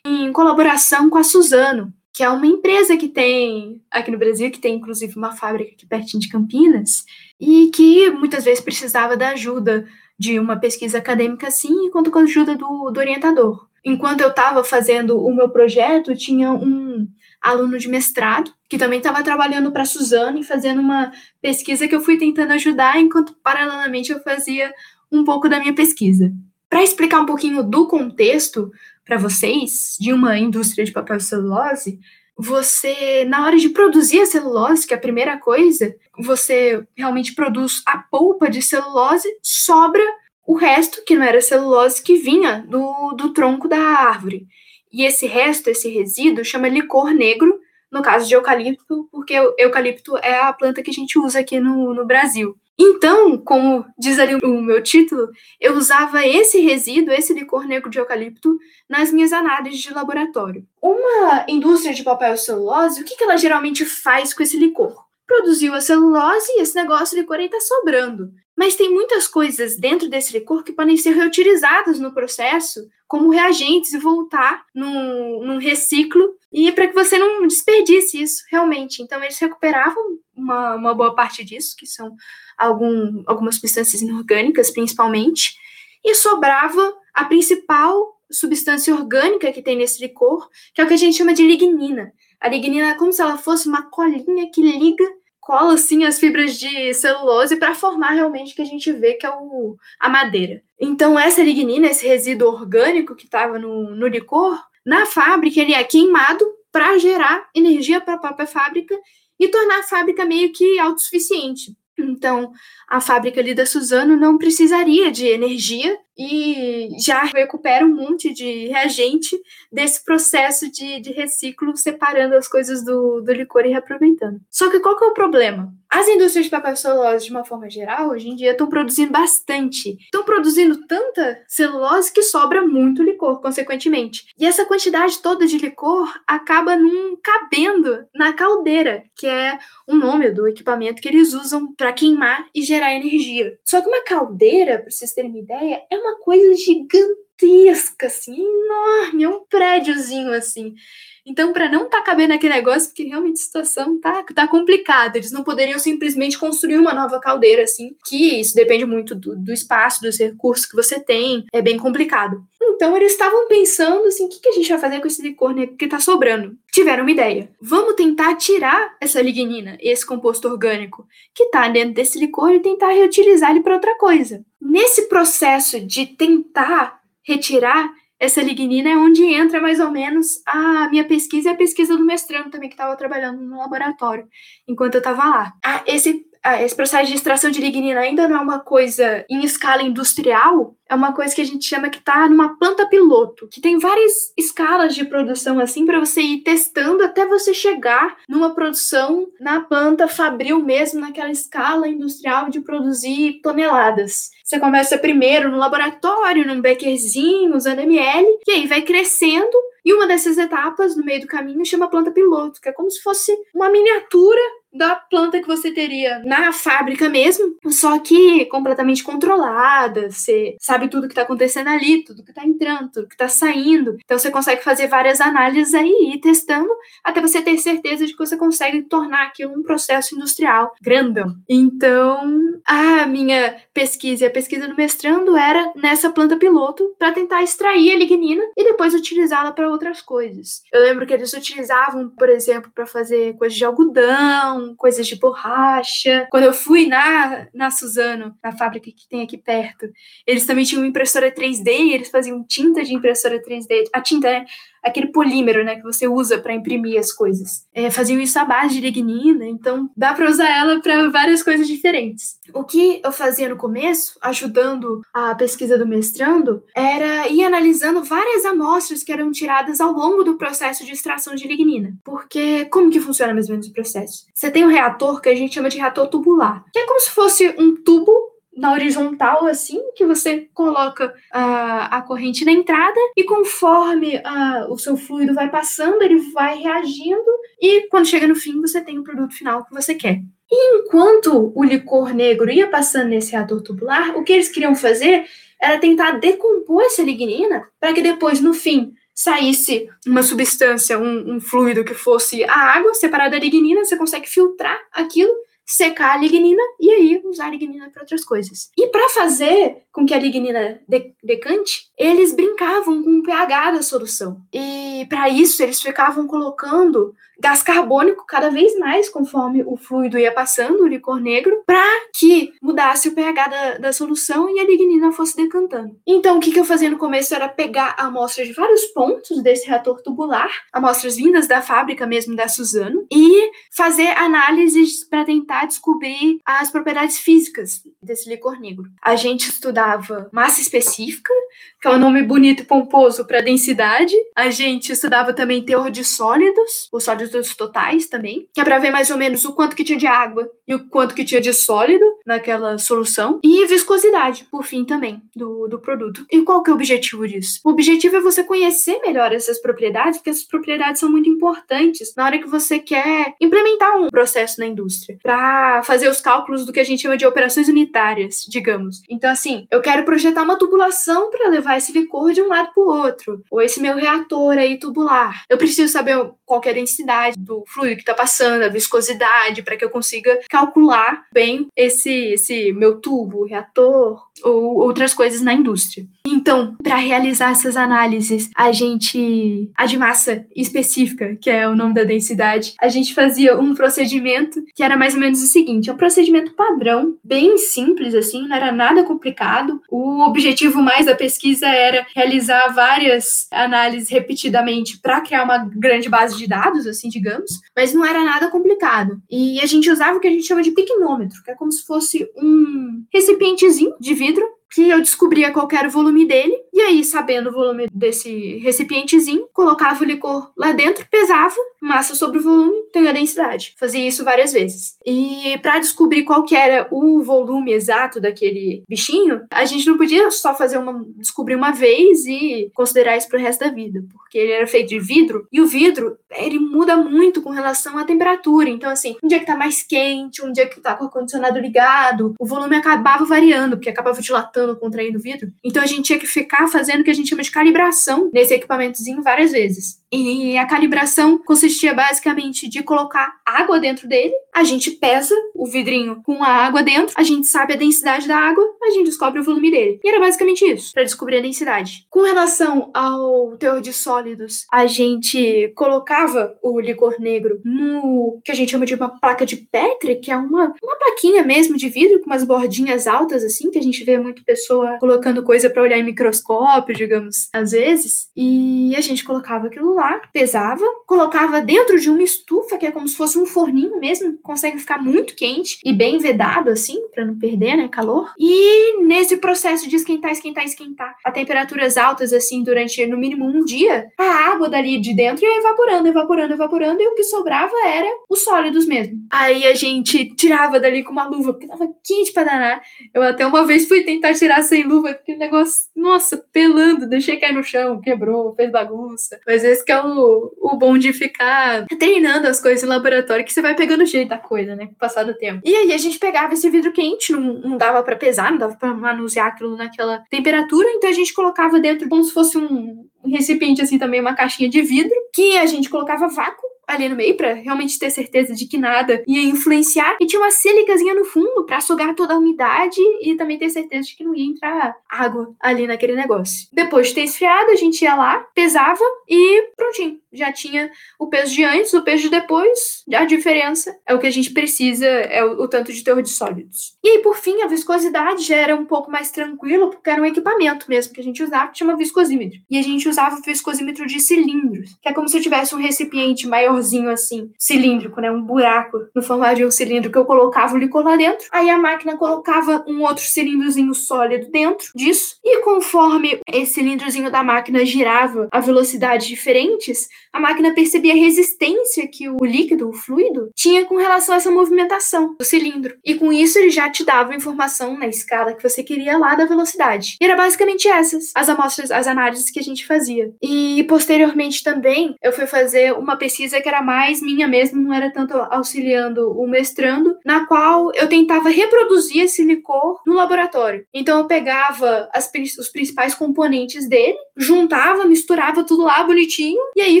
em 0.04 0.32
colaboração 0.32 1.08
com 1.08 1.16
a 1.16 1.22
Suzano, 1.22 1.94
que 2.12 2.24
é 2.24 2.28
uma 2.28 2.44
empresa 2.44 2.96
que 2.96 3.06
tem 3.06 3.80
aqui 3.88 4.10
no 4.10 4.18
Brasil, 4.18 4.50
que 4.50 4.58
tem 4.58 4.74
inclusive 4.74 5.16
uma 5.16 5.36
fábrica 5.36 5.70
aqui 5.70 5.86
pertinho 5.86 6.20
de 6.20 6.28
Campinas, 6.28 7.04
e 7.38 7.70
que 7.72 8.10
muitas 8.10 8.42
vezes 8.42 8.60
precisava 8.60 9.16
da 9.16 9.28
ajuda 9.28 9.86
de 10.18 10.40
uma 10.40 10.56
pesquisa 10.56 10.98
acadêmica, 10.98 11.52
sim, 11.52 11.86
enquanto 11.86 12.10
com 12.10 12.18
a 12.18 12.22
ajuda 12.22 12.56
do, 12.56 12.90
do 12.90 12.98
orientador. 12.98 13.68
Enquanto 13.84 14.22
eu 14.22 14.30
estava 14.30 14.64
fazendo 14.64 15.24
o 15.24 15.32
meu 15.32 15.48
projeto, 15.50 16.16
tinha 16.16 16.50
um 16.50 17.06
aluno 17.42 17.76
de 17.78 17.88
mestrado, 17.88 18.52
que 18.68 18.78
também 18.78 18.98
estava 18.98 19.22
trabalhando 19.22 19.72
para 19.72 19.82
a 19.82 19.86
Suzano 19.86 20.38
e 20.38 20.44
fazendo 20.44 20.80
uma 20.80 21.12
pesquisa 21.40 21.88
que 21.88 21.94
eu 21.94 22.00
fui 22.00 22.16
tentando 22.16 22.52
ajudar, 22.52 23.00
enquanto 23.00 23.34
paralelamente 23.42 24.12
eu 24.12 24.22
fazia 24.22 24.72
um 25.10 25.24
pouco 25.24 25.48
da 25.48 25.58
minha 25.58 25.74
pesquisa. 25.74 26.32
Para 26.70 26.82
explicar 26.82 27.20
um 27.20 27.26
pouquinho 27.26 27.62
do 27.62 27.86
contexto 27.86 28.70
para 29.04 29.18
vocês 29.18 29.96
de 30.00 30.12
uma 30.12 30.38
indústria 30.38 30.84
de 30.84 30.92
papel 30.92 31.20
celulose, 31.20 31.98
você, 32.36 33.24
na 33.26 33.44
hora 33.44 33.58
de 33.58 33.68
produzir 33.68 34.20
a 34.20 34.26
celulose, 34.26 34.86
que 34.86 34.94
é 34.94 34.96
a 34.96 35.00
primeira 35.00 35.36
coisa, 35.38 35.94
você 36.18 36.82
realmente 36.96 37.34
produz 37.34 37.82
a 37.86 37.98
polpa 37.98 38.48
de 38.48 38.62
celulose, 38.62 39.28
sobra 39.42 40.02
o 40.46 40.54
resto, 40.54 41.04
que 41.04 41.14
não 41.14 41.24
era 41.24 41.40
celulose, 41.40 42.02
que 42.02 42.16
vinha 42.16 42.64
do, 42.66 43.12
do 43.12 43.32
tronco 43.32 43.68
da 43.68 43.78
árvore. 43.78 44.46
E 44.92 45.04
esse 45.04 45.26
resto, 45.26 45.70
esse 45.70 45.88
resíduo, 45.88 46.44
chama 46.44 46.68
licor 46.68 47.10
negro, 47.12 47.58
no 47.90 48.02
caso 48.02 48.26
de 48.26 48.34
eucalipto, 48.34 49.08
porque 49.10 49.38
o 49.38 49.54
eucalipto 49.58 50.16
é 50.18 50.40
a 50.40 50.52
planta 50.52 50.82
que 50.82 50.90
a 50.90 50.94
gente 50.94 51.18
usa 51.18 51.40
aqui 51.40 51.58
no, 51.58 51.94
no 51.94 52.04
Brasil. 52.04 52.56
Então, 52.78 53.36
como 53.38 53.84
diz 53.98 54.18
ali 54.18 54.34
o 54.34 54.62
meu 54.62 54.82
título, 54.82 55.30
eu 55.60 55.76
usava 55.76 56.26
esse 56.26 56.60
resíduo, 56.60 57.12
esse 57.12 57.32
licor 57.32 57.66
negro 57.66 57.90
de 57.90 57.98
eucalipto, 57.98 58.58
nas 58.88 59.12
minhas 59.12 59.32
análises 59.32 59.80
de 59.80 59.92
laboratório. 59.92 60.66
Uma 60.80 61.44
indústria 61.48 61.94
de 61.94 62.02
papel 62.02 62.34
e 62.34 62.38
celulose, 62.38 63.00
o 63.00 63.04
que, 63.04 63.22
ela 63.22 63.36
geralmente 63.36 63.84
faz 63.84 64.32
com 64.32 64.42
esse 64.42 64.56
licor? 64.56 65.04
Produziu 65.26 65.74
a 65.74 65.80
celulose 65.80 66.50
e 66.52 66.62
esse 66.62 66.74
negócio 66.74 67.14
de 67.14 67.20
licor 67.20 67.36
aí 67.36 67.44
está 67.44 67.60
sobrando. 67.60 68.32
Mas 68.56 68.76
tem 68.76 68.90
muitas 68.90 69.26
coisas 69.26 69.76
dentro 69.78 70.08
desse 70.08 70.32
licor 70.32 70.62
que 70.62 70.72
podem 70.72 70.96
ser 70.96 71.12
reutilizadas 71.12 71.98
no 71.98 72.12
processo 72.12 72.86
como 73.08 73.30
reagentes 73.30 73.92
e 73.92 73.98
voltar 73.98 74.64
num, 74.74 75.44
num 75.44 75.58
reciclo 75.58 76.36
e 76.52 76.70
para 76.70 76.86
que 76.86 76.94
você 76.94 77.18
não 77.18 77.46
desperdice 77.46 78.22
isso 78.22 78.44
realmente. 78.50 79.02
Então 79.02 79.22
eles 79.22 79.38
recuperavam 79.38 80.18
uma, 80.34 80.74
uma 80.76 80.94
boa 80.94 81.14
parte 81.14 81.42
disso, 81.44 81.74
que 81.76 81.86
são 81.86 82.14
algum, 82.56 83.22
algumas 83.26 83.56
substâncias 83.56 84.02
inorgânicas 84.02 84.70
principalmente, 84.70 85.56
e 86.04 86.14
sobrava 86.14 86.94
a 87.14 87.24
principal 87.24 88.20
substância 88.30 88.94
orgânica 88.94 89.52
que 89.52 89.62
tem 89.62 89.76
nesse 89.76 90.00
licor, 90.00 90.48
que 90.74 90.80
é 90.80 90.84
o 90.84 90.88
que 90.88 90.94
a 90.94 90.98
gente 90.98 91.16
chama 91.16 91.34
de 91.34 91.46
lignina. 91.46 92.12
A 92.40 92.48
lignina 92.48 92.90
é 92.90 92.94
como 92.94 93.12
se 93.12 93.22
ela 93.22 93.38
fosse 93.38 93.68
uma 93.68 93.82
colinha 93.82 94.50
que 94.52 94.62
liga 94.62 95.04
cola 95.42 95.74
assim 95.74 96.04
as 96.04 96.20
fibras 96.20 96.56
de 96.56 96.94
celulose 96.94 97.56
para 97.56 97.74
formar 97.74 98.12
realmente 98.12 98.52
o 98.52 98.56
que 98.56 98.62
a 98.62 98.66
gente 98.66 98.92
vê 98.92 99.14
que 99.14 99.26
é 99.26 99.30
o, 99.30 99.76
a 99.98 100.08
madeira. 100.08 100.62
Então, 100.80 101.18
essa 101.18 101.42
lignina, 101.42 101.88
esse 101.88 102.06
resíduo 102.06 102.48
orgânico 102.48 103.16
que 103.16 103.24
estava 103.24 103.58
no, 103.58 103.90
no 103.90 104.06
licor, 104.06 104.56
na 104.86 105.04
fábrica 105.04 105.60
ele 105.60 105.74
é 105.74 105.82
queimado 105.82 106.46
para 106.70 106.96
gerar 106.96 107.48
energia 107.54 108.00
para 108.00 108.14
a 108.14 108.18
própria 108.18 108.46
fábrica 108.46 108.96
e 109.38 109.48
tornar 109.48 109.80
a 109.80 109.82
fábrica 109.82 110.24
meio 110.24 110.52
que 110.52 110.78
autossuficiente. 110.78 111.76
Então, 111.98 112.52
a 112.88 113.00
fábrica 113.00 113.40
ali 113.40 113.52
da 113.52 113.66
Suzano 113.66 114.16
não 114.16 114.38
precisaria 114.38 115.10
de 115.10 115.26
energia 115.26 115.98
e 116.16 116.90
já 116.98 117.22
recupera 117.24 117.84
um 117.84 117.94
monte 117.94 118.32
de 118.32 118.68
reagente 118.68 119.40
desse 119.70 120.04
processo 120.04 120.70
de, 120.70 121.00
de 121.00 121.12
reciclo, 121.12 121.76
separando 121.76 122.36
as 122.36 122.48
coisas 122.48 122.84
do, 122.84 123.20
do 123.20 123.32
licor 123.32 123.64
e 123.64 123.70
reaproveitando. 123.70 124.40
Só 124.50 124.70
que 124.70 124.80
qual 124.80 124.96
que 124.96 125.04
é 125.04 125.08
o 125.08 125.14
problema? 125.14 125.72
As 125.90 126.08
indústrias 126.08 126.46
de 126.46 126.50
papel 126.50 126.74
celulose, 126.74 127.26
de 127.26 127.30
uma 127.30 127.44
forma 127.44 127.68
geral, 127.68 128.10
hoje 128.10 128.26
em 128.26 128.34
dia 128.34 128.52
estão 128.52 128.66
produzindo 128.66 129.12
bastante. 129.12 129.98
Estão 130.04 130.24
produzindo 130.24 130.86
tanta 130.86 131.42
celulose 131.46 132.10
que 132.10 132.22
sobra 132.22 132.62
muito 132.62 133.02
licor, 133.02 133.42
consequentemente. 133.42 134.24
E 134.38 134.46
essa 134.46 134.64
quantidade 134.64 135.20
toda 135.20 135.46
de 135.46 135.58
licor 135.58 136.10
acaba 136.26 136.76
não 136.76 137.14
cabendo 137.22 138.06
na 138.14 138.32
caldeira, 138.32 139.04
que 139.14 139.26
é 139.26 139.58
o 139.86 139.94
nome 139.94 140.30
do 140.30 140.48
equipamento 140.48 141.02
que 141.02 141.08
eles 141.08 141.34
usam 141.34 141.74
para 141.74 141.92
queimar 141.92 142.46
e 142.54 142.62
gerar 142.62 142.94
energia. 142.94 143.58
Só 143.62 143.82
que 143.82 143.88
uma 143.88 144.02
caldeira, 144.02 144.78
para 144.78 144.90
vocês 144.90 145.12
terem 145.12 145.30
uma 145.30 145.40
ideia, 145.40 145.82
é 145.90 145.98
uma 146.02 146.18
coisa 146.20 146.54
gigantesca, 146.56 148.06
assim, 148.06 148.34
enorme, 148.36 149.24
é 149.24 149.28
um 149.28 149.44
prédiozinho 149.46 150.32
assim. 150.32 150.74
Então, 151.24 151.52
para 151.52 151.68
não 151.68 151.88
tá 151.88 152.02
cabendo 152.02 152.30
naquele 152.30 152.54
negócio, 152.54 152.88
porque 152.88 153.04
realmente 153.04 153.40
a 153.40 153.44
situação 153.44 154.00
tá, 154.00 154.24
tá 154.34 154.48
complicada, 154.48 155.16
eles 155.16 155.30
não 155.30 155.44
poderiam 155.44 155.78
simplesmente 155.78 156.36
construir 156.36 156.78
uma 156.78 156.92
nova 156.92 157.20
caldeira, 157.20 157.62
assim, 157.62 157.96
que 158.04 158.40
isso 158.40 158.54
depende 158.54 158.84
muito 158.84 159.14
do, 159.14 159.36
do 159.36 159.52
espaço, 159.52 160.02
dos 160.02 160.18
recursos 160.18 160.66
que 160.66 160.74
você 160.74 160.98
tem, 160.98 161.44
é 161.52 161.62
bem 161.62 161.78
complicado. 161.78 162.42
Então, 162.60 162.96
eles 162.96 163.12
estavam 163.12 163.46
pensando, 163.46 164.06
assim, 164.06 164.26
o 164.26 164.28
que, 164.28 164.40
que 164.40 164.48
a 164.48 164.52
gente 164.52 164.68
vai 164.68 164.78
fazer 164.78 165.00
com 165.00 165.06
esse 165.06 165.22
licor 165.22 165.54
né, 165.54 165.66
que 165.66 165.86
tá 165.86 166.00
sobrando? 166.00 166.56
Tiveram 166.72 167.04
uma 167.04 167.10
ideia. 167.10 167.50
Vamos 167.60 167.94
tentar 167.94 168.34
tirar 168.36 168.96
essa 169.00 169.22
lignina, 169.22 169.76
esse 169.80 170.04
composto 170.04 170.48
orgânico 170.48 171.06
que 171.34 171.46
tá 171.46 171.68
dentro 171.68 171.94
desse 171.94 172.18
licor 172.18 172.50
e 172.50 172.60
tentar 172.60 172.88
reutilizar 172.88 173.50
ele 173.50 173.60
para 173.60 173.74
outra 173.74 173.96
coisa. 173.96 174.44
Nesse 174.60 175.08
processo 175.08 175.80
de 175.80 176.06
tentar 176.06 177.00
retirar 177.22 177.92
essa 178.22 178.40
lignina 178.40 178.88
é 178.88 178.96
onde 178.96 179.24
entra 179.24 179.60
mais 179.60 179.80
ou 179.80 179.90
menos 179.90 180.40
a 180.46 180.88
minha 180.88 181.04
pesquisa 181.04 181.50
e 181.50 181.52
a 181.52 181.56
pesquisa 181.56 181.96
do 181.96 182.04
mestrando 182.04 182.50
também, 182.50 182.68
que 182.68 182.74
estava 182.76 182.94
trabalhando 182.94 183.42
no 183.42 183.58
laboratório 183.58 184.28
enquanto 184.68 184.94
eu 184.94 184.98
estava 184.98 185.24
lá. 185.24 185.52
Ah, 185.64 185.82
esse, 185.88 186.24
esse 186.60 186.74
processo 186.74 187.08
de 187.08 187.14
extração 187.14 187.50
de 187.50 187.60
lignina 187.60 188.00
ainda 188.00 188.26
não 188.28 188.36
é 188.36 188.40
uma 188.40 188.58
coisa 188.58 189.24
em 189.30 189.44
escala 189.44 189.82
industrial, 189.82 190.74
é 190.88 190.94
uma 190.94 191.12
coisa 191.12 191.34
que 191.34 191.40
a 191.40 191.46
gente 191.46 191.64
chama 191.64 191.88
que 191.88 191.98
está 191.98 192.28
numa 192.28 192.58
planta 192.58 192.86
piloto, 192.86 193.48
que 193.48 193.60
tem 193.60 193.78
várias 193.78 194.32
escalas 194.36 194.94
de 194.94 195.04
produção 195.04 195.58
assim 195.60 195.86
para 195.86 196.00
você 196.00 196.20
ir 196.20 196.38
testando 196.42 197.04
até 197.04 197.24
você 197.24 197.54
chegar 197.54 198.16
numa 198.28 198.54
produção 198.54 199.28
na 199.40 199.60
planta 199.60 200.08
fabril 200.08 200.58
mesmo, 200.62 201.00
naquela 201.00 201.30
escala 201.30 201.88
industrial 201.88 202.50
de 202.50 202.60
produzir 202.60 203.40
toneladas. 203.42 204.30
Você 204.44 204.58
começa 204.58 204.98
primeiro 204.98 205.50
no 205.50 205.58
laboratório, 205.58 206.46
num 206.46 206.60
beckerzinho, 206.60 207.56
usando 207.56 207.80
ml, 207.80 208.26
e 208.46 208.50
aí 208.50 208.66
vai 208.66 208.82
crescendo 208.82 209.56
e 209.84 209.92
uma 209.92 210.06
dessas 210.06 210.38
etapas, 210.38 210.96
no 210.96 211.04
meio 211.04 211.22
do 211.22 211.26
caminho, 211.26 211.64
chama 211.64 211.88
planta 211.88 212.10
piloto, 212.10 212.60
que 212.60 212.68
é 212.68 212.72
como 212.72 212.90
se 212.90 213.02
fosse 213.02 213.36
uma 213.52 213.68
miniatura 213.68 214.40
da 214.72 214.96
planta 214.96 215.40
que 215.40 215.46
você 215.46 215.70
teria 215.70 216.20
na 216.24 216.52
fábrica 216.52 217.08
mesmo, 217.08 217.56
só 217.68 217.98
que 217.98 218.46
completamente 218.46 219.04
controlada. 219.04 220.10
Você 220.10 220.56
sabe 220.60 220.88
tudo 220.88 221.06
que 221.06 221.12
está 221.12 221.22
acontecendo 221.22 221.68
ali, 221.68 222.04
tudo 222.04 222.24
que 222.24 222.30
está 222.30 222.44
entrando, 222.44 222.90
tudo 222.90 223.08
que 223.08 223.14
está 223.14 223.28
saindo. 223.28 223.96
Então 224.04 224.18
você 224.18 224.30
consegue 224.30 224.62
fazer 224.62 224.86
várias 224.88 225.20
análises 225.20 225.74
aí 225.74 226.12
e 226.14 226.20
testando 226.20 226.70
até 227.04 227.20
você 227.20 227.42
ter 227.42 227.58
certeza 227.58 228.06
de 228.06 228.12
que 228.12 228.18
você 228.18 228.36
consegue 228.36 228.82
tornar 228.82 229.24
aquilo 229.24 229.52
um 229.52 229.62
processo 229.62 230.14
industrial 230.14 230.72
grandão. 230.80 231.36
Então, 231.48 232.60
a 232.66 233.06
minha 233.06 233.56
pesquisa 233.72 234.22
a 234.26 234.30
pesquisa 234.30 234.68
do 234.68 234.76
mestrando 234.76 235.36
era 235.36 235.72
nessa 235.76 236.10
planta 236.10 236.36
piloto 236.36 236.94
para 236.98 237.12
tentar 237.12 237.42
extrair 237.42 237.92
a 237.92 237.98
lignina 237.98 238.42
e 238.56 238.64
depois 238.64 238.94
utilizá-la 238.94 239.52
para 239.52 239.68
outras 239.68 240.00
coisas. 240.00 240.62
Eu 240.72 240.82
lembro 240.82 241.06
que 241.06 241.12
eles 241.12 241.32
utilizavam, 241.32 242.08
por 242.10 242.28
exemplo, 242.28 242.70
para 242.74 242.86
fazer 242.86 243.34
coisas 243.36 243.56
de 243.56 243.64
algodão, 243.64 244.61
coisas 244.76 245.06
de 245.06 245.16
borracha. 245.16 246.26
Quando 246.30 246.44
eu 246.44 246.52
fui 246.52 246.86
na, 246.86 247.48
na 247.52 247.70
Suzano, 247.70 248.34
na 248.42 248.52
fábrica 248.52 248.90
que 248.90 249.08
tem 249.08 249.22
aqui 249.22 249.36
perto, 249.38 249.86
eles 250.26 250.46
também 250.46 250.64
tinham 250.64 250.84
impressora 250.84 251.32
3D 251.32 251.68
e 251.68 251.92
eles 251.94 252.10
faziam 252.10 252.44
tinta 252.44 252.82
de 252.82 252.94
impressora 252.94 253.42
3D. 253.42 253.84
A 253.92 254.00
tinta, 254.00 254.30
né? 254.30 254.44
Aquele 254.82 255.08
polímero, 255.08 255.64
né, 255.64 255.76
que 255.76 255.82
você 255.82 256.08
usa 256.08 256.38
para 256.38 256.54
imprimir 256.54 256.98
as 256.98 257.12
coisas. 257.12 257.66
É, 257.72 257.90
faziam 257.90 258.20
isso 258.20 258.38
à 258.38 258.44
base 258.44 258.74
de 258.74 258.80
lignina, 258.80 259.46
então 259.46 259.90
dá 259.96 260.12
para 260.12 260.28
usar 260.28 260.50
ela 260.50 260.80
para 260.80 261.08
várias 261.10 261.42
coisas 261.42 261.66
diferentes. 261.66 262.38
O 262.52 262.64
que 262.64 263.00
eu 263.04 263.12
fazia 263.12 263.48
no 263.48 263.56
começo, 263.56 264.18
ajudando 264.20 265.02
a 265.12 265.34
pesquisa 265.34 265.78
do 265.78 265.86
mestrando, 265.86 266.62
era 266.74 267.28
ir 267.28 267.44
analisando 267.44 268.02
várias 268.02 268.44
amostras 268.44 269.02
que 269.02 269.12
eram 269.12 269.30
tiradas 269.30 269.80
ao 269.80 269.92
longo 269.92 270.24
do 270.24 270.36
processo 270.36 270.84
de 270.84 270.92
extração 270.92 271.34
de 271.34 271.46
lignina. 271.46 271.94
Porque 272.04 272.64
como 272.66 272.90
que 272.90 273.00
funciona 273.00 273.32
mais 273.32 273.46
ou 273.46 273.52
menos 273.52 273.68
o 273.68 273.72
processo? 273.72 274.26
Você 274.34 274.50
tem 274.50 274.64
um 274.64 274.68
reator 274.68 275.20
que 275.20 275.28
a 275.28 275.34
gente 275.34 275.54
chama 275.54 275.68
de 275.68 275.78
reator 275.78 276.08
tubular, 276.08 276.64
que 276.72 276.78
é 276.78 276.86
como 276.86 277.00
se 277.00 277.10
fosse 277.10 277.54
um 277.58 277.76
tubo 277.76 278.32
na 278.56 278.72
horizontal, 278.72 279.46
assim, 279.46 279.80
que 279.96 280.04
você 280.04 280.48
coloca 280.52 281.12
a, 281.30 281.98
a 281.98 282.02
corrente 282.02 282.44
na 282.44 282.52
entrada 282.52 282.98
e 283.16 283.24
conforme 283.24 284.20
a, 284.24 284.66
o 284.68 284.76
seu 284.76 284.96
fluido 284.96 285.34
vai 285.34 285.50
passando, 285.50 286.02
ele 286.02 286.18
vai 286.32 286.58
reagindo 286.58 287.30
e 287.60 287.88
quando 287.88 288.06
chega 288.06 288.26
no 288.26 288.34
fim, 288.34 288.60
você 288.60 288.80
tem 288.80 288.98
o 288.98 289.04
produto 289.04 289.34
final 289.34 289.64
que 289.64 289.72
você 289.72 289.94
quer. 289.94 290.20
E 290.50 290.76
enquanto 290.76 291.52
o 291.54 291.64
licor 291.64 292.12
negro 292.12 292.50
ia 292.50 292.68
passando 292.68 293.08
nesse 293.08 293.32
reator 293.32 293.62
tubular, 293.62 294.16
o 294.16 294.22
que 294.22 294.32
eles 294.32 294.50
queriam 294.50 294.74
fazer 294.74 295.24
era 295.60 295.78
tentar 295.78 296.18
decompor 296.18 296.82
essa 296.82 297.02
lignina 297.02 297.66
para 297.80 297.92
que 297.92 298.02
depois, 298.02 298.40
no 298.40 298.52
fim, 298.52 298.92
saísse 299.14 299.88
uma 300.06 300.22
substância, 300.22 300.98
um, 300.98 301.36
um 301.36 301.40
fluido 301.40 301.84
que 301.84 301.94
fosse 301.94 302.44
a 302.44 302.76
água 302.76 302.92
separada 302.94 303.30
da 303.30 303.38
lignina, 303.38 303.84
você 303.84 303.96
consegue 303.96 304.28
filtrar 304.28 304.78
aquilo 304.92 305.32
secar 305.64 306.14
a 306.14 306.16
lignina 306.16 306.62
e 306.80 306.90
aí 306.90 307.22
usar 307.24 307.46
a 307.46 307.50
lignina 307.50 307.90
para 307.90 308.02
outras 308.02 308.24
coisas. 308.24 308.70
E 308.76 308.88
para 308.88 309.08
fazer 309.10 309.84
com 309.92 310.04
que 310.04 310.14
a 310.14 310.18
lignina 310.18 310.80
decante, 311.22 311.90
eles 311.98 312.34
brincavam 312.34 313.02
com 313.02 313.18
o 313.18 313.22
pH 313.22 313.72
da 313.72 313.82
solução. 313.82 314.40
E 314.52 315.06
para 315.08 315.28
isso 315.28 315.62
eles 315.62 315.80
ficavam 315.80 316.26
colocando 316.26 317.14
gás 317.42 317.60
carbônico 317.60 318.24
cada 318.24 318.50
vez 318.50 318.78
mais 318.78 319.08
conforme 319.08 319.64
o 319.66 319.76
fluido 319.76 320.16
ia 320.16 320.30
passando, 320.30 320.84
o 320.84 320.86
licor 320.86 321.18
negro, 321.18 321.64
para 321.66 321.84
que 322.16 322.52
mudasse 322.62 323.08
o 323.08 323.14
pH 323.14 323.48
da, 323.48 323.78
da, 323.78 323.92
solução 323.92 324.48
e 324.48 324.60
a 324.60 324.64
lignina 324.64 325.10
fosse 325.10 325.36
decantando. 325.36 325.98
Então, 326.06 326.36
o 326.36 326.40
que, 326.40 326.52
que 326.52 326.60
eu 326.60 326.64
fazia 326.64 326.88
no 326.88 326.98
começo 326.98 327.34
era 327.34 327.48
pegar 327.48 327.96
amostras 327.98 328.46
de 328.46 328.54
vários 328.54 328.84
pontos 328.86 329.42
desse 329.42 329.66
reator 329.66 330.00
tubular, 330.02 330.50
amostras 330.72 331.16
vindas 331.16 331.48
da 331.48 331.60
fábrica 331.60 332.06
mesmo 332.06 332.36
da 332.36 332.46
Suzano, 332.46 333.04
e 333.10 333.50
fazer 333.72 334.16
análises 334.16 335.02
para 335.02 335.24
tentar 335.24 335.66
descobrir 335.66 336.38
as 336.44 336.70
propriedades 336.70 337.18
físicas 337.18 337.82
desse 338.00 338.28
licor 338.28 338.60
negro. 338.60 338.84
A 339.02 339.16
gente 339.16 339.48
estudava 339.48 340.28
massa 340.30 340.60
específica, 340.60 341.32
que 341.80 341.88
é 341.88 341.90
um 341.90 341.98
nome 341.98 342.22
bonito 342.22 342.62
e 342.62 342.66
pomposo 342.66 343.26
para 343.26 343.40
densidade. 343.40 344.14
A 344.36 344.48
gente 344.48 344.92
estudava 344.92 345.32
também 345.32 345.64
teor 345.64 345.90
de 345.90 346.04
sólidos, 346.04 346.88
os 346.92 347.02
sólidos 347.02 347.31
totais 347.56 348.06
também, 348.06 348.46
que 348.52 348.60
é 348.60 348.64
para 348.64 348.78
ver 348.78 348.90
mais 348.90 349.10
ou 349.10 349.16
menos 349.16 349.44
o 349.44 349.52
quanto 349.52 349.76
que 349.76 349.84
tinha 349.84 349.98
de 349.98 350.06
água 350.06 350.48
e 350.66 350.74
o 350.74 350.88
quanto 350.88 351.14
que 351.14 351.24
tinha 351.24 351.40
de 351.40 351.52
sólido 351.52 352.04
naquela 352.26 352.78
solução. 352.78 353.40
E 353.42 353.66
viscosidade, 353.66 354.46
por 354.50 354.64
fim, 354.64 354.84
também, 354.84 355.22
do, 355.34 355.66
do 355.68 355.78
produto. 355.78 356.24
E 356.30 356.42
qual 356.42 356.62
que 356.62 356.70
é 356.70 356.72
o 356.72 356.76
objetivo 356.76 357.26
disso? 357.26 357.60
O 357.64 357.70
objetivo 357.70 358.16
é 358.16 358.20
você 358.20 358.44
conhecer 358.44 359.00
melhor 359.00 359.32
essas 359.32 359.60
propriedades, 359.60 360.18
porque 360.18 360.30
essas 360.30 360.44
propriedades 360.44 361.00
são 361.00 361.10
muito 361.10 361.28
importantes 361.28 362.14
na 362.16 362.24
hora 362.24 362.38
que 362.38 362.48
você 362.48 362.78
quer 362.78 363.34
implementar 363.40 363.96
um 363.96 364.08
processo 364.08 364.60
na 364.60 364.66
indústria, 364.66 365.18
para 365.22 365.82
fazer 365.82 366.08
os 366.08 366.20
cálculos 366.20 366.66
do 366.66 366.72
que 366.72 366.80
a 366.80 366.84
gente 366.84 367.02
chama 367.02 367.16
de 367.16 367.26
operações 367.26 367.68
unitárias, 367.68 368.44
digamos. 368.48 369.02
Então, 369.08 369.30
assim, 369.30 369.66
eu 369.70 369.80
quero 369.80 370.04
projetar 370.04 370.42
uma 370.42 370.58
tubulação 370.58 371.30
para 371.30 371.48
levar 371.48 371.76
esse 371.76 371.92
licor 371.92 372.32
de 372.32 372.42
um 372.42 372.48
lado 372.48 372.70
para 372.74 372.82
o 372.82 372.88
outro, 372.88 373.42
ou 373.50 373.60
esse 373.60 373.80
meu 373.80 373.96
reator 373.96 374.56
aí 374.58 374.78
tubular. 374.78 375.44
Eu 375.48 375.58
preciso 375.58 375.92
saber 375.92 376.16
qual 376.44 376.60
é 376.64 376.70
a 376.70 376.74
densidade 376.74 377.21
do 377.36 377.64
fluido 377.66 377.96
que 377.96 378.02
está 378.02 378.14
passando, 378.14 378.62
a 378.62 378.68
viscosidade, 378.68 379.62
para 379.62 379.76
que 379.76 379.84
eu 379.84 379.90
consiga 379.90 380.40
calcular 380.48 381.24
bem 381.32 381.68
esse, 381.76 382.32
esse 382.32 382.72
meu 382.72 383.00
tubo, 383.00 383.46
reator 383.46 384.22
ou 384.42 384.78
outras 384.78 385.14
coisas 385.14 385.40
na 385.40 385.54
indústria. 385.54 386.06
Então, 386.42 386.74
para 386.82 386.96
realizar 386.96 387.52
essas 387.52 387.76
análises, 387.76 388.50
a 388.56 388.72
gente, 388.72 389.70
a 389.76 389.86
de 389.86 389.96
massa 389.96 390.44
específica, 390.56 391.36
que 391.40 391.48
é 391.48 391.68
o 391.68 391.76
nome 391.76 391.94
da 391.94 392.02
densidade, 392.02 392.74
a 392.80 392.88
gente 392.88 393.14
fazia 393.14 393.56
um 393.56 393.76
procedimento 393.76 394.60
que 394.74 394.82
era 394.82 394.96
mais 394.96 395.14
ou 395.14 395.20
menos 395.20 395.40
o 395.40 395.46
seguinte: 395.46 395.88
é 395.88 395.92
um 395.92 395.96
procedimento 395.96 396.52
padrão, 396.54 397.16
bem 397.22 397.56
simples, 397.58 398.12
assim, 398.12 398.48
não 398.48 398.56
era 398.56 398.72
nada 398.72 399.04
complicado. 399.04 399.80
O 399.88 400.26
objetivo 400.26 400.82
mais 400.82 401.06
da 401.06 401.14
pesquisa 401.14 401.68
era 401.68 402.04
realizar 402.12 402.74
várias 402.74 403.46
análises 403.52 404.10
repetidamente 404.10 404.98
para 405.00 405.20
criar 405.20 405.44
uma 405.44 405.58
grande 405.58 406.08
base 406.08 406.36
de 406.36 406.48
dados, 406.48 406.88
assim, 406.88 407.08
digamos, 407.08 407.60
mas 407.76 407.94
não 407.94 408.04
era 408.04 408.24
nada 408.24 408.50
complicado. 408.50 409.22
E 409.30 409.60
a 409.60 409.66
gente 409.66 409.88
usava 409.88 410.18
o 410.18 410.20
que 410.20 410.26
a 410.26 410.32
gente 410.32 410.46
chama 410.46 410.62
de 410.62 410.72
piquinômetro, 410.72 411.40
que 411.44 411.52
é 411.52 411.54
como 411.54 411.70
se 411.70 411.86
fosse 411.86 412.28
um 412.36 413.04
recipientezinho 413.12 413.94
de 414.00 414.12
vidro 414.12 414.44
que 414.72 414.88
eu 414.88 415.00
descobria 415.00 415.52
qual 415.52 415.68
era 415.72 415.88
o 415.88 415.90
volume 415.90 416.24
dele, 416.24 416.56
e 416.72 416.80
aí, 416.80 417.04
sabendo 417.04 417.50
o 417.50 417.52
volume 417.52 417.86
desse 417.92 418.56
recipientezinho, 418.58 419.46
colocava 419.52 420.02
o 420.02 420.06
licor 420.06 420.50
lá 420.56 420.72
dentro, 420.72 421.06
pesava, 421.10 421.54
massa 421.80 422.14
sobre 422.14 422.38
o 422.38 422.42
volume, 422.42 422.82
tem 422.92 423.06
a 423.06 423.12
densidade. 423.12 423.74
Fazia 423.78 424.06
isso 424.06 424.24
várias 424.24 424.52
vezes. 424.52 424.96
E 425.04 425.58
para 425.60 425.78
descobrir 425.78 426.22
qual 426.22 426.44
que 426.44 426.56
era 426.56 426.88
o 426.90 427.22
volume 427.22 427.72
exato 427.72 428.20
daquele 428.20 428.82
bichinho, 428.88 429.42
a 429.50 429.64
gente 429.64 429.86
não 429.86 429.98
podia 429.98 430.30
só 430.30 430.54
fazer 430.54 430.78
uma 430.78 431.04
descobrir 431.16 431.54
uma 431.54 431.72
vez 431.72 432.24
e 432.26 432.70
considerar 432.74 433.16
isso 433.16 433.28
pro 433.28 433.38
resto 433.38 433.60
da 433.60 433.70
vida, 433.70 434.02
porque 434.12 434.38
ele 434.38 434.52
era 434.52 434.66
feito 434.66 434.88
de 434.88 434.98
vidro, 434.98 435.46
e 435.52 435.60
o 435.60 435.66
vidro, 435.66 436.16
ele 436.30 436.58
muda 436.58 436.96
muito 436.96 437.42
com 437.42 437.50
relação 437.50 437.98
à 437.98 438.04
temperatura. 438.04 438.70
Então, 438.70 438.90
assim, 438.90 439.16
um 439.22 439.28
dia 439.28 439.38
que 439.38 439.46
tá 439.46 439.56
mais 439.56 439.82
quente, 439.82 440.42
um 440.42 440.52
dia 440.52 440.66
que 440.66 440.80
tá 440.80 440.94
com 440.94 441.04
o 441.04 441.06
ar-condicionado 441.08 441.58
ligado, 441.58 442.34
o 442.38 442.46
volume 442.46 442.76
acabava 442.76 443.24
variando, 443.24 443.76
porque 443.76 443.90
acabava 443.90 444.20
dilatando 444.20 444.61
contraindo 444.76 445.02
contraindo 445.02 445.18
o 445.18 445.22
vidro. 445.22 445.52
Então 445.64 445.82
a 445.82 445.86
gente 445.86 446.02
tinha 446.02 446.18
que 446.18 446.26
ficar 446.26 446.68
fazendo 446.68 447.00
o 447.00 447.04
que 447.04 447.10
a 447.10 447.14
gente 447.14 447.28
chama 447.28 447.42
de 447.42 447.50
calibração 447.50 448.30
nesse 448.32 448.54
equipamentozinho 448.54 449.22
várias 449.22 449.52
vezes. 449.52 450.00
E 450.12 450.58
a 450.58 450.66
calibração 450.66 451.38
consistia 451.38 451.94
basicamente 451.94 452.68
de 452.68 452.82
colocar 452.82 453.32
água 453.46 453.80
dentro 453.80 454.06
dele, 454.06 454.34
a 454.54 454.62
gente 454.62 454.90
pesa 454.90 455.34
o 455.54 455.66
vidrinho 455.66 456.22
com 456.22 456.42
a 456.42 456.48
água 456.48 456.82
dentro, 456.82 457.14
a 457.16 457.22
gente 457.22 457.46
sabe 457.46 457.72
a 457.72 457.76
densidade 457.76 458.28
da 458.28 458.36
água, 458.36 458.62
a 458.82 458.90
gente 458.90 459.06
descobre 459.06 459.40
o 459.40 459.44
volume 459.44 459.70
dele. 459.70 459.98
E 460.04 460.08
era 460.08 460.20
basicamente 460.20 460.66
isso, 460.66 460.92
para 460.92 461.04
descobrir 461.04 461.38
a 461.38 461.40
densidade. 461.40 462.06
Com 462.10 462.22
relação 462.22 462.90
ao 462.92 463.56
teor 463.56 463.80
de 463.80 463.92
sólidos, 463.92 464.66
a 464.70 464.86
gente 464.86 465.72
colocava 465.74 466.54
o 466.62 466.78
licor 466.78 467.16
negro 467.18 467.60
no 467.64 468.38
que 468.44 468.52
a 468.52 468.54
gente 468.54 468.70
chama 468.70 468.84
de 468.84 468.94
uma 468.94 469.18
placa 469.18 469.46
de 469.46 469.56
Petri, 469.56 470.16
que 470.16 470.30
é 470.30 470.36
uma, 470.36 470.74
uma 470.82 470.96
plaquinha 470.98 471.42
mesmo 471.42 471.78
de 471.78 471.88
vidro 471.88 472.20
com 472.20 472.26
umas 472.26 472.44
bordinhas 472.44 473.06
altas 473.06 473.42
assim, 473.42 473.70
que 473.70 473.78
a 473.78 473.82
gente 473.82 474.04
vê 474.04 474.18
muito 474.18 474.44
pessoa 474.52 474.98
colocando 474.98 475.42
coisa 475.42 475.70
para 475.70 475.82
olhar 475.82 475.98
em 475.98 476.04
microscópio, 476.04 476.94
digamos, 476.94 477.48
às 477.52 477.72
vezes. 477.72 478.28
E 478.36 478.94
a 478.96 479.00
gente 479.00 479.24
colocava 479.24 479.66
aquilo 479.66 479.94
lá 479.94 480.20
pesava, 480.32 480.84
colocava 481.06 481.60
dentro 481.60 481.98
de 481.98 482.10
uma 482.10 482.22
estufa, 482.22 482.76
que 482.76 482.86
é 482.86 482.90
como 482.90 483.08
se 483.08 483.16
fosse 483.16 483.38
um 483.38 483.46
forninho 483.46 483.98
mesmo, 483.98 484.38
consegue 484.42 484.78
ficar 484.78 484.98
muito 485.02 485.34
quente 485.34 485.78
e 485.84 485.92
bem 485.92 486.18
vedado, 486.18 486.70
assim, 486.70 487.08
para 487.08 487.24
não 487.24 487.38
perder, 487.38 487.76
né, 487.76 487.88
calor. 487.88 488.32
E 488.38 489.02
nesse 489.04 489.36
processo 489.38 489.88
de 489.88 489.96
esquentar, 489.96 490.30
esquentar, 490.30 490.64
esquentar, 490.64 491.16
a 491.24 491.30
temperaturas 491.30 491.96
altas, 491.96 492.32
assim, 492.32 492.62
durante 492.62 493.04
no 493.06 493.16
mínimo 493.16 493.46
um 493.46 493.64
dia, 493.64 494.06
a 494.18 494.52
água 494.52 494.68
dali 494.68 494.98
de 495.00 495.14
dentro 495.14 495.44
ia 495.44 495.58
evaporando, 495.58 496.08
evaporando, 496.08 496.54
evaporando, 496.54 497.02
e 497.02 497.08
o 497.08 497.14
que 497.14 497.24
sobrava 497.24 497.72
era 497.86 498.08
os 498.28 498.42
sólidos 498.42 498.86
mesmo. 498.86 499.18
Aí 499.30 499.66
a 499.66 499.74
gente 499.74 500.34
tirava 500.34 500.78
dali 500.78 501.02
com 501.02 501.12
uma 501.12 501.28
luva, 501.28 501.52
porque 501.52 501.66
tava 501.66 501.88
quente 502.04 502.32
pra 502.32 502.44
danar. 502.44 502.82
Eu 503.14 503.22
até 503.22 503.46
uma 503.46 503.66
vez 503.66 503.86
fui 503.86 504.02
tentar 504.02 504.30
tirar 504.42 504.62
sem 504.62 504.82
luva, 504.82 505.14
porque 505.14 505.34
o 505.34 505.38
negócio, 505.38 505.84
nossa, 505.94 506.36
pelando, 506.52 507.06
deixei 507.06 507.36
cair 507.36 507.54
no 507.54 507.62
chão, 507.62 508.00
quebrou, 508.00 508.54
fez 508.54 508.70
bagunça. 508.72 509.38
Mas 509.46 509.62
esse 509.62 509.84
que 509.84 509.92
é 509.92 510.02
o, 510.02 510.52
o 510.60 510.76
bom 510.76 510.98
de 510.98 511.12
ficar 511.12 511.86
treinando 511.98 512.48
as 512.48 512.60
coisas 512.60 512.82
em 512.82 512.86
laboratório, 512.86 513.44
que 513.44 513.52
você 513.52 513.62
vai 513.62 513.76
pegando 513.76 514.02
o 514.02 514.06
jeito 514.06 514.30
da 514.30 514.38
coisa, 514.38 514.74
né? 514.74 514.86
Com 514.86 514.92
o 514.92 514.96
passar 514.96 515.24
do 515.24 515.34
tempo. 515.34 515.62
E 515.64 515.74
aí 515.74 515.92
a 515.92 515.98
gente 515.98 516.18
pegava 516.18 516.54
esse 516.54 516.68
vidro 516.68 516.92
quente, 516.92 517.32
não, 517.32 517.40
não 517.40 517.76
dava 517.76 518.02
para 518.02 518.16
pesar, 518.16 518.50
não 518.50 518.58
dava 518.58 518.74
para 518.74 518.92
manusear 518.92 519.46
aquilo 519.46 519.76
naquela 519.76 520.24
temperatura, 520.28 520.88
então 520.90 521.08
a 521.08 521.14
gente 521.14 521.32
colocava 521.32 521.78
dentro 521.78 522.08
como 522.08 522.24
se 522.24 522.32
fosse 522.32 522.58
um 522.58 523.08
recipiente, 523.24 523.80
assim, 523.80 523.98
também 523.98 524.20
uma 524.20 524.34
caixinha 524.34 524.68
de 524.68 524.82
vidro, 524.82 525.14
que 525.32 525.56
a 525.56 525.66
gente 525.66 525.88
colocava 525.88 526.26
vácuo 526.26 526.71
ali 526.94 527.08
no 527.08 527.16
meio 527.16 527.36
para 527.36 527.54
realmente 527.54 527.98
ter 527.98 528.10
certeza 528.10 528.54
de 528.54 528.66
que 528.66 528.78
nada 528.78 529.22
ia 529.26 529.42
influenciar. 529.42 530.16
E 530.20 530.26
tinha 530.26 530.40
uma 530.40 530.50
sílicazinha 530.50 531.14
no 531.14 531.24
fundo 531.24 531.64
para 531.64 531.80
sugar 531.80 532.14
toda 532.14 532.34
a 532.34 532.38
umidade 532.38 533.00
e 533.22 533.34
também 533.34 533.58
ter 533.58 533.70
certeza 533.70 534.08
de 534.08 534.16
que 534.16 534.24
não 534.24 534.34
ia 534.34 534.46
entrar 534.46 534.96
água 535.08 535.54
ali 535.60 535.86
naquele 535.86 536.14
negócio. 536.14 536.68
Depois 536.72 537.08
de 537.08 537.14
ter 537.14 537.22
esfriado, 537.22 537.70
a 537.70 537.76
gente 537.76 538.02
ia 538.02 538.14
lá, 538.14 538.38
pesava 538.54 539.04
e 539.28 539.70
prontinho. 539.76 540.21
Já 540.32 540.52
tinha 540.52 540.90
o 541.18 541.28
peso 541.28 541.54
de 541.54 541.64
antes, 541.64 541.92
o 541.94 542.02
peso 542.02 542.24
de 542.24 542.30
depois. 542.30 543.04
A 543.12 543.24
diferença 543.24 543.96
é 544.06 544.14
o 544.14 544.18
que 544.18 544.26
a 544.26 544.30
gente 544.30 544.50
precisa, 544.50 545.06
é 545.06 545.44
o, 545.44 545.62
o 545.62 545.68
tanto 545.68 545.92
de 545.92 546.02
teor 546.04 546.22
de 546.22 546.30
sólidos. 546.30 546.96
E 547.02 547.08
aí, 547.08 547.18
por 547.20 547.36
fim, 547.36 547.62
a 547.62 547.66
viscosidade 547.66 548.42
já 548.42 548.56
era 548.56 548.76
um 548.76 548.84
pouco 548.84 549.10
mais 549.10 549.30
tranquilo, 549.30 549.90
porque 549.90 550.10
era 550.10 550.20
um 550.20 550.26
equipamento 550.26 550.86
mesmo 550.88 551.12
que 551.14 551.20
a 551.20 551.24
gente 551.24 551.42
usava, 551.42 551.70
que 551.70 551.78
chama 551.78 551.96
viscosímetro. 551.96 552.60
E 552.70 552.78
a 552.78 552.82
gente 552.82 553.08
usava 553.08 553.36
o 553.36 553.42
viscosímetro 553.42 554.06
de 554.06 554.20
cilindros, 554.20 554.96
que 555.00 555.08
é 555.08 555.12
como 555.12 555.28
se 555.28 555.38
eu 555.38 555.42
tivesse 555.42 555.74
um 555.74 555.78
recipiente 555.78 556.46
maior 556.46 556.82
menorzinho 556.82 557.10
assim, 557.10 557.50
cilíndrico, 557.58 558.20
né? 558.20 558.30
Um 558.30 558.42
buraco 558.42 558.98
no 559.14 559.22
formato 559.22 559.56
de 559.56 559.64
um 559.64 559.70
cilindro 559.70 560.10
que 560.10 560.18
eu 560.18 560.24
colocava 560.24 560.74
o 560.74 560.78
licor 560.78 561.04
lá 561.04 561.16
dentro. 561.16 561.46
Aí 561.52 561.70
a 561.70 561.78
máquina 561.78 562.16
colocava 562.16 562.84
um 562.86 563.02
outro 563.02 563.22
cilindrozinho 563.22 563.94
sólido 563.94 564.50
dentro 564.50 564.90
disso. 564.94 565.36
E 565.44 565.60
conforme 565.60 566.40
esse 566.52 566.74
cilindrozinho 566.74 567.30
da 567.30 567.42
máquina 567.42 567.84
girava 567.84 568.48
a 568.50 568.60
velocidades 568.60 569.26
diferentes, 569.26 570.08
a 570.32 570.40
máquina 570.40 570.74
percebia 570.74 571.12
a 571.12 571.16
resistência 571.16 572.08
que 572.08 572.28
o 572.28 572.38
líquido, 572.42 572.88
o 572.88 572.92
fluido, 572.92 573.50
tinha 573.54 573.84
com 573.84 573.96
relação 573.96 574.34
a 574.34 574.38
essa 574.38 574.50
movimentação 574.50 575.36
do 575.38 575.44
cilindro. 575.44 575.96
E 576.04 576.14
com 576.14 576.32
isso 576.32 576.58
ele 576.58 576.70
já 576.70 576.90
te 576.90 577.04
dava 577.04 577.34
informação 577.34 577.98
na 577.98 578.06
escala 578.06 578.54
que 578.54 578.62
você 578.62 578.82
queria 578.82 579.18
lá 579.18 579.34
da 579.34 579.44
velocidade. 579.44 580.16
E 580.20 580.24
era 580.24 580.36
basicamente 580.36 580.88
essas 580.88 581.30
as 581.34 581.48
amostras, 581.48 581.90
as 581.90 582.06
análises 582.06 582.50
que 582.50 582.58
a 582.58 582.62
gente 582.62 582.86
fazia. 582.86 583.32
E 583.42 583.84
posteriormente 583.84 584.64
também 584.64 585.14
eu 585.22 585.32
fui 585.32 585.46
fazer 585.46 585.92
uma 585.92 586.16
pesquisa 586.16 586.60
que 586.60 586.68
era 586.68 586.82
mais 586.82 587.20
minha 587.20 587.46
mesmo, 587.46 587.80
não 587.80 587.92
era 587.92 588.10
tanto 588.10 588.34
auxiliando 588.50 589.30
o 589.38 589.46
mestrando, 589.46 590.16
na 590.24 590.46
qual 590.46 590.92
eu 590.94 591.08
tentava 591.08 591.50
reproduzir 591.50 592.22
esse 592.22 592.42
licor 592.42 593.00
no 593.06 593.14
laboratório. 593.14 593.84
Então 593.92 594.18
eu 594.18 594.26
pegava 594.26 595.08
as, 595.12 595.30
os 595.58 595.68
principais 595.68 596.14
componentes 596.14 596.88
dele, 596.88 597.18
juntava, 597.36 598.04
misturava 598.04 598.64
tudo 598.64 598.84
lá 598.84 599.02
bonitinho 599.04 599.60
e 599.76 599.80
aí 599.80 600.00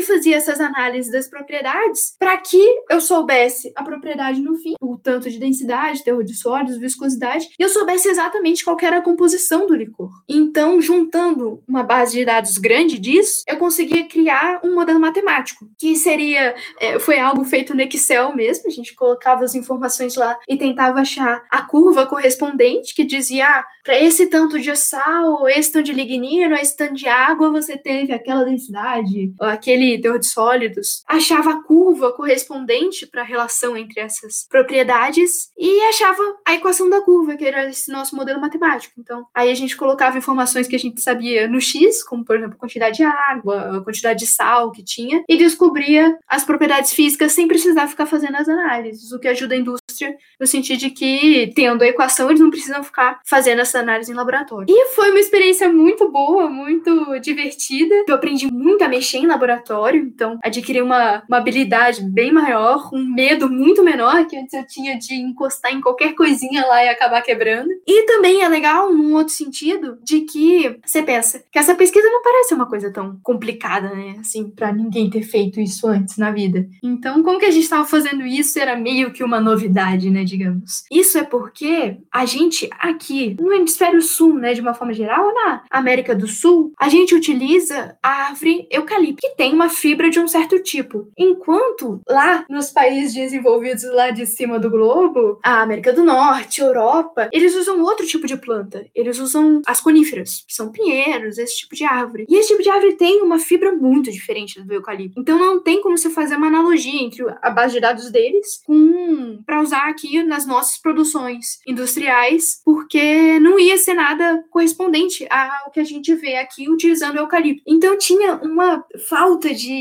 fazia 0.00 0.21
essas 0.30 0.60
análises 0.60 1.10
das 1.10 1.28
propriedades 1.28 2.14
para 2.18 2.36
que 2.36 2.62
eu 2.90 3.00
soubesse 3.00 3.72
a 3.74 3.82
propriedade 3.82 4.42
no 4.42 4.56
fim, 4.56 4.74
o 4.80 4.98
tanto 4.98 5.30
de 5.30 5.38
densidade, 5.38 6.04
teor 6.04 6.22
de 6.22 6.34
sólidos, 6.34 6.76
viscosidade, 6.76 7.48
e 7.58 7.62
eu 7.62 7.68
soubesse 7.68 8.08
exatamente 8.08 8.64
qual 8.64 8.76
era 8.82 8.98
a 8.98 9.02
composição 9.02 9.66
do 9.66 9.74
licor. 9.74 10.10
Então, 10.28 10.80
juntando 10.80 11.62
uma 11.66 11.82
base 11.82 12.18
de 12.18 12.24
dados 12.24 12.58
grande 12.58 12.98
disso, 12.98 13.42
eu 13.46 13.56
conseguia 13.56 14.06
criar 14.06 14.60
um 14.62 14.74
modelo 14.74 15.00
matemático, 15.00 15.66
que 15.78 15.96
seria 15.96 16.54
é, 16.78 16.98
foi 16.98 17.18
algo 17.18 17.44
feito 17.44 17.74
no 17.74 17.80
Excel 17.82 18.34
mesmo, 18.34 18.66
a 18.66 18.70
gente 18.70 18.94
colocava 18.94 19.44
as 19.44 19.54
informações 19.54 20.16
lá 20.16 20.38
e 20.48 20.56
tentava 20.56 21.00
achar 21.00 21.42
a 21.50 21.62
curva 21.62 22.06
correspondente 22.06 22.94
que 22.94 23.04
dizia, 23.04 23.46
ah, 23.46 23.64
para 23.84 23.98
esse 23.98 24.26
tanto 24.26 24.58
de 24.58 24.74
sal, 24.76 25.48
esse 25.48 25.72
tanto 25.72 25.86
de 25.86 25.92
lignino, 25.92 26.54
esse 26.54 26.76
tanto 26.76 26.94
de 26.94 27.08
água, 27.08 27.50
você 27.50 27.76
teve 27.76 28.12
aquela 28.12 28.44
densidade, 28.44 29.32
ou 29.40 29.46
aquele 29.46 30.00
teor 30.00 30.11
de 30.18 30.26
sólidos. 30.26 31.02
Achava 31.06 31.52
a 31.52 31.62
curva 31.62 32.12
correspondente 32.12 33.06
para 33.06 33.22
a 33.22 33.24
relação 33.24 33.76
entre 33.76 34.00
essas 34.00 34.46
propriedades 34.48 35.50
e 35.56 35.80
achava 35.82 36.22
a 36.46 36.54
equação 36.54 36.88
da 36.88 37.00
curva, 37.00 37.36
que 37.36 37.44
era 37.44 37.68
esse 37.68 37.90
nosso 37.90 38.16
modelo 38.16 38.40
matemático. 38.40 38.94
Então, 38.98 39.26
aí 39.34 39.50
a 39.50 39.54
gente 39.54 39.76
colocava 39.76 40.18
informações 40.18 40.66
que 40.66 40.76
a 40.76 40.78
gente 40.78 41.00
sabia 41.00 41.48
no 41.48 41.60
X, 41.60 42.02
como 42.04 42.24
por 42.24 42.36
exemplo, 42.36 42.58
quantidade 42.58 42.96
de 42.96 43.04
água, 43.04 43.78
a 43.78 43.80
quantidade 43.80 44.20
de 44.20 44.26
sal 44.26 44.70
que 44.70 44.82
tinha, 44.82 45.22
e 45.28 45.36
descobria 45.36 46.18
as 46.28 46.44
propriedades 46.44 46.92
físicas 46.92 47.32
sem 47.32 47.48
precisar 47.48 47.88
ficar 47.88 48.06
fazendo 48.06 48.36
as 48.36 48.48
análises, 48.48 49.12
o 49.12 49.18
que 49.18 49.28
ajuda 49.28 49.54
a 49.54 49.58
indústria 49.58 50.16
no 50.40 50.46
sentido 50.46 50.78
de 50.78 50.90
que, 50.90 51.52
tendo 51.54 51.82
a 51.82 51.86
equação, 51.86 52.28
eles 52.28 52.40
não 52.40 52.50
precisam 52.50 52.82
ficar 52.82 53.20
fazendo 53.24 53.60
essa 53.60 53.78
análise 53.78 54.10
em 54.10 54.14
laboratório. 54.14 54.66
E 54.68 54.88
foi 54.94 55.10
uma 55.10 55.20
experiência 55.20 55.68
muito 55.72 56.10
boa, 56.10 56.48
muito 56.48 57.18
divertida. 57.20 57.94
Eu 58.08 58.14
aprendi 58.14 58.50
muito 58.50 58.82
a 58.82 58.88
mexer 58.88 59.18
em 59.18 59.26
laboratório, 59.26 60.01
então 60.02 60.38
adquiri 60.42 60.82
uma, 60.82 61.22
uma 61.28 61.38
habilidade 61.38 62.02
bem 62.02 62.32
maior, 62.32 62.90
um 62.92 63.04
medo 63.04 63.48
muito 63.48 63.82
menor 63.82 64.26
que 64.26 64.36
antes 64.36 64.52
eu 64.54 64.66
tinha 64.66 64.98
de 64.98 65.14
encostar 65.14 65.72
em 65.72 65.80
qualquer 65.80 66.14
coisinha 66.14 66.66
lá 66.66 66.84
e 66.84 66.88
acabar 66.88 67.22
quebrando. 67.22 67.70
E 67.86 68.06
também 68.06 68.42
é 68.42 68.48
legal, 68.48 68.92
num 68.92 69.14
outro 69.14 69.32
sentido, 69.32 69.98
de 70.02 70.20
que 70.20 70.78
você 70.84 71.02
pensa 71.02 71.44
que 71.50 71.58
essa 71.58 71.74
pesquisa 71.74 72.08
não 72.08 72.22
parece 72.22 72.54
uma 72.54 72.66
coisa 72.66 72.92
tão 72.92 73.18
complicada, 73.22 73.90
né? 73.90 74.16
Assim, 74.20 74.50
para 74.50 74.72
ninguém 74.72 75.10
ter 75.10 75.22
feito 75.22 75.60
isso 75.60 75.86
antes 75.86 76.16
na 76.16 76.30
vida. 76.30 76.66
Então, 76.82 77.22
como 77.22 77.38
que 77.38 77.46
a 77.46 77.50
gente 77.50 77.64
estava 77.64 77.84
fazendo 77.84 78.24
isso 78.24 78.58
era 78.58 78.76
meio 78.76 79.12
que 79.12 79.24
uma 79.24 79.40
novidade, 79.40 80.10
né, 80.10 80.24
digamos. 80.24 80.84
Isso 80.90 81.18
é 81.18 81.22
porque 81.22 81.98
a 82.12 82.24
gente 82.24 82.68
aqui 82.78 83.36
no 83.40 83.52
hemisfério 83.52 84.02
sul, 84.02 84.34
né, 84.34 84.54
de 84.54 84.60
uma 84.60 84.74
forma 84.74 84.92
geral, 84.92 85.32
na 85.34 85.62
América 85.70 86.14
do 86.14 86.26
Sul, 86.26 86.72
a 86.78 86.88
gente 86.88 87.14
utiliza 87.14 87.96
a 88.02 88.28
árvore 88.28 88.66
eucalipto, 88.70 89.22
que 89.22 89.36
tem 89.36 89.52
uma 89.52 89.68
fibra 89.68 89.91
de 90.10 90.20
um 90.20 90.28
certo 90.28 90.58
tipo. 90.62 91.08
Enquanto 91.16 92.00
lá 92.08 92.44
nos 92.48 92.70
países 92.70 93.14
desenvolvidos 93.14 93.84
lá 93.84 94.10
de 94.10 94.26
cima 94.26 94.58
do 94.58 94.70
globo, 94.70 95.38
a 95.42 95.62
América 95.62 95.92
do 95.92 96.04
Norte, 96.04 96.60
Europa, 96.60 97.28
eles 97.32 97.54
usam 97.54 97.82
outro 97.82 98.06
tipo 98.06 98.26
de 98.26 98.36
planta. 98.36 98.86
Eles 98.94 99.18
usam 99.18 99.62
as 99.66 99.80
coníferas, 99.80 100.44
que 100.46 100.54
são 100.54 100.70
pinheiros, 100.70 101.38
esse 101.38 101.58
tipo 101.58 101.74
de 101.74 101.84
árvore. 101.84 102.26
E 102.28 102.36
esse 102.36 102.48
tipo 102.48 102.62
de 102.62 102.70
árvore 102.70 102.96
tem 102.96 103.22
uma 103.22 103.38
fibra 103.38 103.72
muito 103.72 104.10
diferente 104.10 104.60
do 104.60 104.72
eucalipto. 104.72 105.20
Então 105.20 105.38
não 105.38 105.60
tem 105.60 105.80
como 105.80 105.96
você 105.96 106.10
fazer 106.10 106.36
uma 106.36 106.48
analogia 106.48 107.02
entre 107.02 107.24
a 107.40 107.50
base 107.50 107.74
de 107.74 107.80
dados 107.80 108.10
deles 108.10 108.60
com 108.64 109.40
para 109.46 109.60
usar 109.60 109.88
aqui 109.88 110.22
nas 110.22 110.46
nossas 110.46 110.78
produções 110.78 111.58
industriais, 111.66 112.60
porque 112.64 113.38
não 113.40 113.58
ia 113.58 113.76
ser 113.76 113.94
nada 113.94 114.44
correspondente 114.50 115.26
ao 115.30 115.70
que 115.70 115.80
a 115.80 115.84
gente 115.84 116.14
vê 116.14 116.36
aqui 116.36 116.68
utilizando 116.68 117.16
o 117.16 117.20
eucalipto. 117.20 117.62
Então 117.66 117.96
tinha 117.98 118.34
uma 118.36 118.84
falta 119.08 119.52
de 119.54 119.71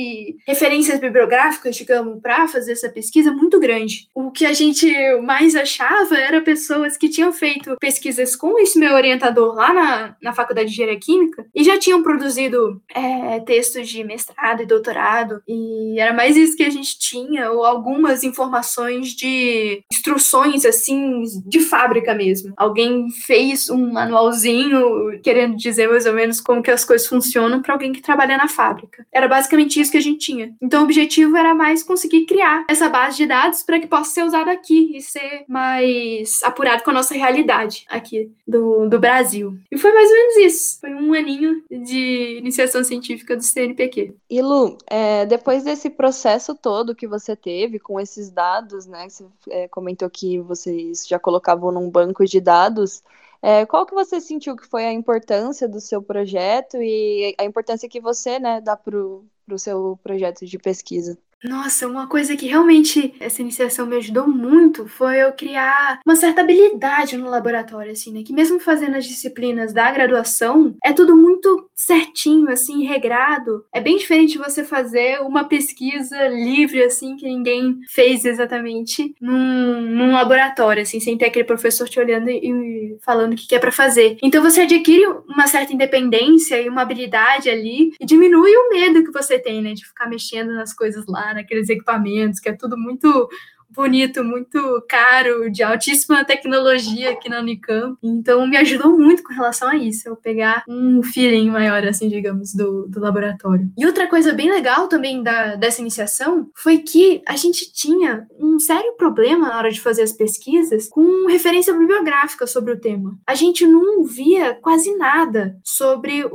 referências 0.48 1.00
bibliográficas, 1.00 1.76
digamos, 1.76 2.22
para 2.22 2.48
fazer 2.48 2.74
essa 2.74 2.90
pesquisa 2.90 3.32
muito 3.32 3.60
grande. 3.60 4.08
O 4.14 4.32
que 4.32 4.46
a 4.46 4.54
gente 4.54 4.92
mais 5.22 5.56
achava 5.56 6.18
era 6.18 6.42
pessoas 6.42 6.98
que 6.98 7.10
tinham 7.10 7.32
feito 7.32 7.76
pesquisas 7.80 8.36
com 8.36 8.60
esse 8.60 8.80
meu 8.80 8.94
orientador 8.94 9.56
lá 9.56 9.74
na, 9.74 10.16
na 10.22 10.34
faculdade 10.34 10.70
de 10.70 10.74
engenharia 10.74 11.00
química 11.00 11.46
e 11.54 11.64
já 11.64 11.78
tinham 11.78 12.04
produzido 12.04 12.82
é, 12.94 13.40
textos 13.42 13.90
de 13.90 14.04
mestrado 14.04 14.62
e 14.62 14.66
doutorado, 14.66 15.42
e 15.48 16.00
era 16.00 16.14
mais 16.14 16.36
isso 16.36 16.56
que 16.56 16.64
a 16.64 16.70
gente 16.70 16.98
tinha, 16.98 17.52
ou 17.52 17.66
algumas 17.66 18.24
informações 18.24 19.10
de 19.10 19.84
instruções 19.92 20.66
assim 20.66 21.24
de 21.46 21.60
fábrica 21.60 22.14
mesmo. 22.14 22.54
Alguém 22.58 23.10
fez 23.26 23.70
um 23.70 23.92
manualzinho 23.92 25.20
querendo 25.22 25.56
dizer 25.56 25.88
mais 25.90 26.06
ou 26.06 26.14
menos 26.14 26.40
como 26.40 26.62
que 26.62 26.72
as 26.72 26.86
coisas 26.86 27.08
funcionam 27.08 27.62
para 27.62 27.74
alguém 27.74 27.92
que 27.92 28.02
trabalha 28.02 28.38
na 28.38 28.48
fábrica. 28.48 29.06
Era 29.12 29.28
basicamente 29.28 29.80
isso 29.82 29.92
que 29.92 29.98
a 29.98 30.02
gente 30.02 30.20
tinha. 30.20 30.56
Então 30.62 30.82
o 30.82 30.86
objetivo 30.86 31.36
era 31.36 31.54
mais 31.54 31.84
conseguir 31.84 32.26
criar 32.26 32.66
essa 32.70 32.90
base 32.90 33.18
de 33.18 33.26
dados 33.26 33.64
para 33.64 33.80
que 33.80 33.88
possa 33.88 34.12
ser 34.12 34.24
usada 34.24 34.52
aqui 34.52 34.96
e 34.96 35.02
ser 35.02 35.44
mais 35.48 36.42
apurado 36.44 36.84
com 36.84 36.92
a 36.92 36.94
nossa 36.94 37.14
realidade 37.14 37.86
aqui 37.90 38.32
do, 38.48 38.88
do 38.88 39.00
Brasil. 39.00 39.58
E 39.72 39.78
foi 39.78 39.92
mais 39.94 40.10
ou 40.10 40.16
menos 40.16 40.36
isso. 40.38 40.80
Foi 40.80 40.94
um 40.94 41.14
aninho 41.14 41.64
de 41.70 42.38
iniciação 42.38 42.84
científica 42.84 43.36
do 43.36 43.44
CNPq. 43.44 44.14
E 44.30 44.42
Lu, 44.42 44.78
é, 44.88 45.26
depois 45.26 45.64
desse 45.64 45.90
processo 45.90 46.56
todo 46.56 46.96
que 46.96 47.08
você 47.08 47.36
teve 47.36 47.80
com 47.80 48.00
esses 48.00 48.30
dados, 48.30 48.86
né? 48.86 49.08
Você 49.10 49.26
é, 49.50 49.68
comentou 49.68 50.10
que 50.10 50.40
vocês 50.40 51.08
já 51.08 51.20
colocavam 51.20 51.72
num 51.72 51.90
banco 51.90 52.26
de 52.26 52.40
dados. 52.40 53.04
É, 53.42 53.66
qual 53.66 53.86
que 53.86 53.94
você 53.94 54.22
sentiu 54.22 54.56
que 54.56 54.68
foi 54.68 54.86
a 54.86 54.94
importância 54.94 55.68
do 55.68 55.82
seu 55.82 56.02
projeto 56.02 56.78
e 56.78 57.36
a 57.40 57.44
importância 57.44 57.90
que 57.90 58.00
você 58.00 58.38
né, 58.38 58.62
dá 58.62 58.78
para 58.78 58.96
o 58.96 59.26
seu 59.60 59.98
projeto 60.04 60.46
de 60.46 60.58
pesquisa? 60.58 61.18
Nossa, 61.44 61.88
uma 61.88 62.08
coisa 62.08 62.38
que 62.38 62.46
realmente 62.46 63.16
essa 63.20 63.42
iniciação 63.42 63.88
me 63.88 63.96
ajudou 63.98 64.28
muito 64.28 64.88
foi 64.88 65.24
eu 65.24 65.34
criar 65.34 66.00
uma 66.06 66.16
certa 66.16 66.42
habilidade 66.42 67.18
no 67.18 67.30
laboratório, 67.30 67.92
assim, 67.92 68.14
né? 68.14 68.22
Que 68.24 68.32
mesmo 68.32 68.60
fazendo 68.60 68.96
as 68.96 69.06
disciplinas 69.06 69.74
da 69.74 69.90
graduação, 69.92 70.76
é 70.84 70.94
tudo 70.94 71.16
muito 71.16 71.68
certinho, 71.76 72.48
assim, 72.50 72.86
regrado. 72.86 73.66
É 73.74 73.82
bem 73.82 73.98
diferente 73.98 74.38
você 74.38 74.64
fazer 74.64 75.20
uma 75.22 75.44
pesquisa 75.44 76.28
livre, 76.28 76.84
assim, 76.84 77.16
que 77.16 77.26
ninguém 77.26 77.80
fez 77.90 78.24
exatamente 78.24 79.16
num, 79.20 79.82
num 79.82 80.12
laboratório, 80.12 80.84
assim, 80.84 81.00
sem 81.00 81.18
ter 81.18 81.26
aquele 81.26 81.46
professor 81.46 81.90
te 81.90 82.00
olhando 82.00 82.30
e, 82.30 82.38
e 82.38 82.98
falando 83.04 83.34
o 83.34 83.36
que, 83.36 83.48
que 83.48 83.56
é 83.56 83.60
para 83.60 83.72
fazer. 83.72 84.18
Então 84.22 84.44
você 84.44 84.62
adquire 84.62 85.08
uma 85.28 85.48
certa 85.48 85.74
independência 85.74 86.62
e 86.62 86.70
uma 86.70 86.84
habilidade 86.84 87.50
ali 87.50 87.94
e 88.00 88.06
diminui 88.06 88.56
o 88.56 88.70
medo 88.70 89.04
que 89.04 89.12
você 89.12 89.40
tem, 89.40 89.60
né? 89.60 89.74
De 89.74 89.84
ficar 89.88 90.08
mexendo 90.08 90.54
nas 90.54 90.72
coisas 90.72 91.04
lá 91.08 91.31
naqueles 91.34 91.70
equipamentos, 91.70 92.40
que 92.40 92.50
é 92.50 92.54
tudo 92.54 92.78
muito 92.78 93.30
bonito, 93.74 94.24
muito 94.24 94.84
caro, 94.88 95.50
de 95.50 95.64
altíssima 95.64 96.26
tecnologia 96.26 97.12
aqui 97.12 97.30
na 97.30 97.40
Unicamp. 97.40 97.98
Então, 98.04 98.46
me 98.48 98.58
ajudou 98.58 98.98
muito 98.98 99.24
com 99.24 99.34
relação 99.34 99.70
a 99.70 99.76
isso, 99.76 100.08
eu 100.08 100.16
pegar 100.16 100.64
um 100.68 101.02
feeling 101.02 101.50
maior, 101.50 101.84
assim, 101.86 102.10
digamos, 102.10 102.54
do, 102.54 102.88
do 102.88 103.00
laboratório. 103.00 103.72
E 103.78 103.86
outra 103.86 104.08
coisa 104.08 104.34
bem 104.34 104.52
legal 104.52 104.88
também 104.88 105.24
da, 105.24 105.56
dessa 105.56 105.82
iniciação 105.82 106.50
foi 106.56 106.80
que 106.80 107.22
a 107.28 107.36
gente 107.36 107.72
tinha 107.72 108.28
um 108.40 108.60
sério 108.60 108.94
problema 108.98 109.48
na 109.48 109.58
hora 109.58 109.72
de 109.72 109.82
fazer 109.82 110.04
as 110.04 110.12
pesquisas 110.12 110.90
com 110.90 111.28
referência 111.28 111.74
bibliográfica 111.74 112.46
sobre 112.46 112.74
o 112.74 112.80
tema. 112.80 113.18
A 113.26 113.36
gente 113.36 113.66
não 113.66 114.04
via 114.04 114.56
quase 114.56 114.96
nada 114.98 115.58
sobre 115.64 116.26
o, 116.26 116.30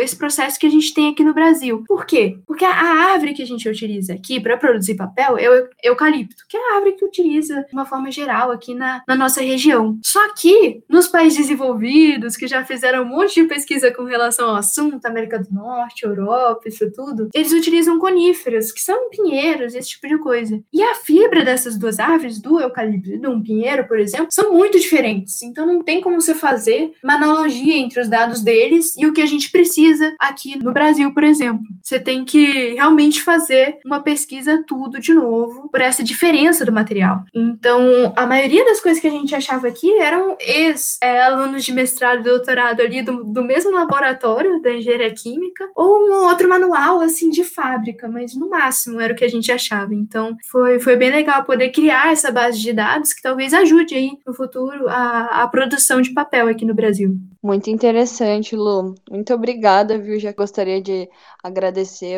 esse 0.00 0.16
processo 0.16 0.58
que 0.58 0.66
a 0.66 0.70
gente 0.70 0.92
tem 0.94 1.10
aqui 1.10 1.24
no 1.24 1.34
Brasil. 1.34 1.84
Por 1.86 2.06
quê? 2.06 2.38
Porque 2.46 2.64
a, 2.64 2.92
árvore 3.12 3.34
que 3.34 3.42
a 3.42 3.46
gente 3.46 3.68
utiliza 3.68 4.14
aqui 4.14 4.40
para 4.40 4.56
produzir 4.56 4.94
papel 4.94 5.38
é 5.38 5.48
o 5.48 5.68
eucalipto, 5.82 6.44
que 6.48 6.56
é 6.56 6.60
a 6.60 6.74
árvore 6.76 6.92
que 6.92 7.04
utiliza 7.04 7.64
de 7.68 7.72
uma 7.72 7.84
forma 7.84 8.10
geral 8.10 8.50
aqui 8.50 8.74
na, 8.74 9.02
na 9.06 9.14
nossa 9.14 9.42
região. 9.42 9.98
Só 10.04 10.32
que 10.34 10.82
nos 10.88 11.08
países 11.08 11.38
desenvolvidos, 11.38 12.36
que 12.36 12.46
já 12.46 12.64
fizeram 12.64 13.02
um 13.02 13.08
monte 13.08 13.42
de 13.42 13.48
pesquisa 13.48 13.90
com 13.90 14.04
relação 14.04 14.50
ao 14.50 14.56
assunto, 14.56 15.04
América 15.04 15.38
do 15.38 15.52
Norte, 15.52 16.04
Europa, 16.04 16.68
isso 16.68 16.90
tudo, 16.92 17.28
eles 17.34 17.52
utilizam 17.52 17.98
coníferas, 17.98 18.72
que 18.72 18.80
são 18.80 19.10
pinheiros, 19.10 19.74
esse 19.74 19.90
tipo 19.90 20.08
de 20.08 20.18
coisa. 20.18 20.62
E 20.72 20.82
a 20.82 20.94
fibra 20.96 21.44
dessas 21.44 21.76
duas 21.78 21.98
árvores, 21.98 22.40
do 22.40 22.60
eucalipto 22.60 23.10
e 23.10 23.18
do 23.18 23.42
pinheiro, 23.42 23.86
por 23.86 23.98
exemplo, 23.98 24.28
são 24.30 24.52
muito 24.52 24.78
diferentes. 24.78 25.42
Então 25.42 25.66
não 25.66 25.82
tem 25.82 26.00
como 26.00 26.20
você 26.20 26.34
fazer 26.34 26.92
uma 27.02 27.14
analogia 27.14 27.76
entre 27.76 28.00
os 28.00 28.08
dados 28.08 28.42
deles 28.42 28.96
e 28.96 29.06
o 29.06 29.12
que 29.12 29.20
a 29.20 29.26
gente 29.26 29.50
precisa 29.50 29.81
aqui 30.18 30.58
no 30.58 30.72
Brasil, 30.72 31.12
por 31.12 31.24
exemplo. 31.24 31.62
Você 31.82 31.98
tem 31.98 32.24
que 32.24 32.74
realmente 32.74 33.22
fazer 33.22 33.78
uma 33.84 34.00
pesquisa 34.00 34.62
tudo 34.66 35.00
de 35.00 35.12
novo 35.12 35.68
por 35.68 35.80
essa 35.80 36.02
diferença 36.02 36.64
do 36.64 36.72
material. 36.72 37.24
Então, 37.34 38.12
a 38.16 38.26
maioria 38.26 38.64
das 38.64 38.80
coisas 38.80 39.00
que 39.00 39.06
a 39.06 39.10
gente 39.10 39.34
achava 39.34 39.68
aqui 39.68 39.92
eram 39.98 40.36
ex-alunos 40.40 41.64
de 41.64 41.72
mestrado 41.72 42.20
e 42.20 42.24
doutorado 42.24 42.80
ali 42.80 43.02
do, 43.02 43.24
do 43.24 43.42
mesmo 43.42 43.72
laboratório 43.72 44.60
da 44.62 44.72
engenharia 44.72 45.12
química, 45.12 45.68
ou 45.74 46.08
um 46.08 46.28
outro 46.28 46.48
manual, 46.48 47.00
assim, 47.00 47.30
de 47.30 47.44
fábrica, 47.44 48.08
mas 48.08 48.34
no 48.34 48.48
máximo 48.48 49.00
era 49.00 49.12
o 49.12 49.16
que 49.16 49.24
a 49.24 49.28
gente 49.28 49.50
achava. 49.50 49.94
Então, 49.94 50.36
foi, 50.50 50.78
foi 50.78 50.96
bem 50.96 51.10
legal 51.10 51.44
poder 51.44 51.70
criar 51.70 52.12
essa 52.12 52.30
base 52.30 52.60
de 52.60 52.72
dados 52.72 53.12
que 53.12 53.22
talvez 53.22 53.52
ajude 53.52 53.94
aí 53.94 54.12
no 54.26 54.32
futuro 54.32 54.88
a, 54.88 55.42
a 55.42 55.48
produção 55.48 56.00
de 56.00 56.12
papel 56.12 56.48
aqui 56.48 56.64
no 56.64 56.74
Brasil. 56.74 57.16
Muito 57.42 57.68
interessante, 57.70 58.54
Lu. 58.54 58.94
Muito 59.10 59.34
obrigada, 59.34 59.98
viu? 59.98 60.18
Já 60.20 60.32
gostaria 60.32 60.80
de 60.80 61.08
agradecer 61.42 61.71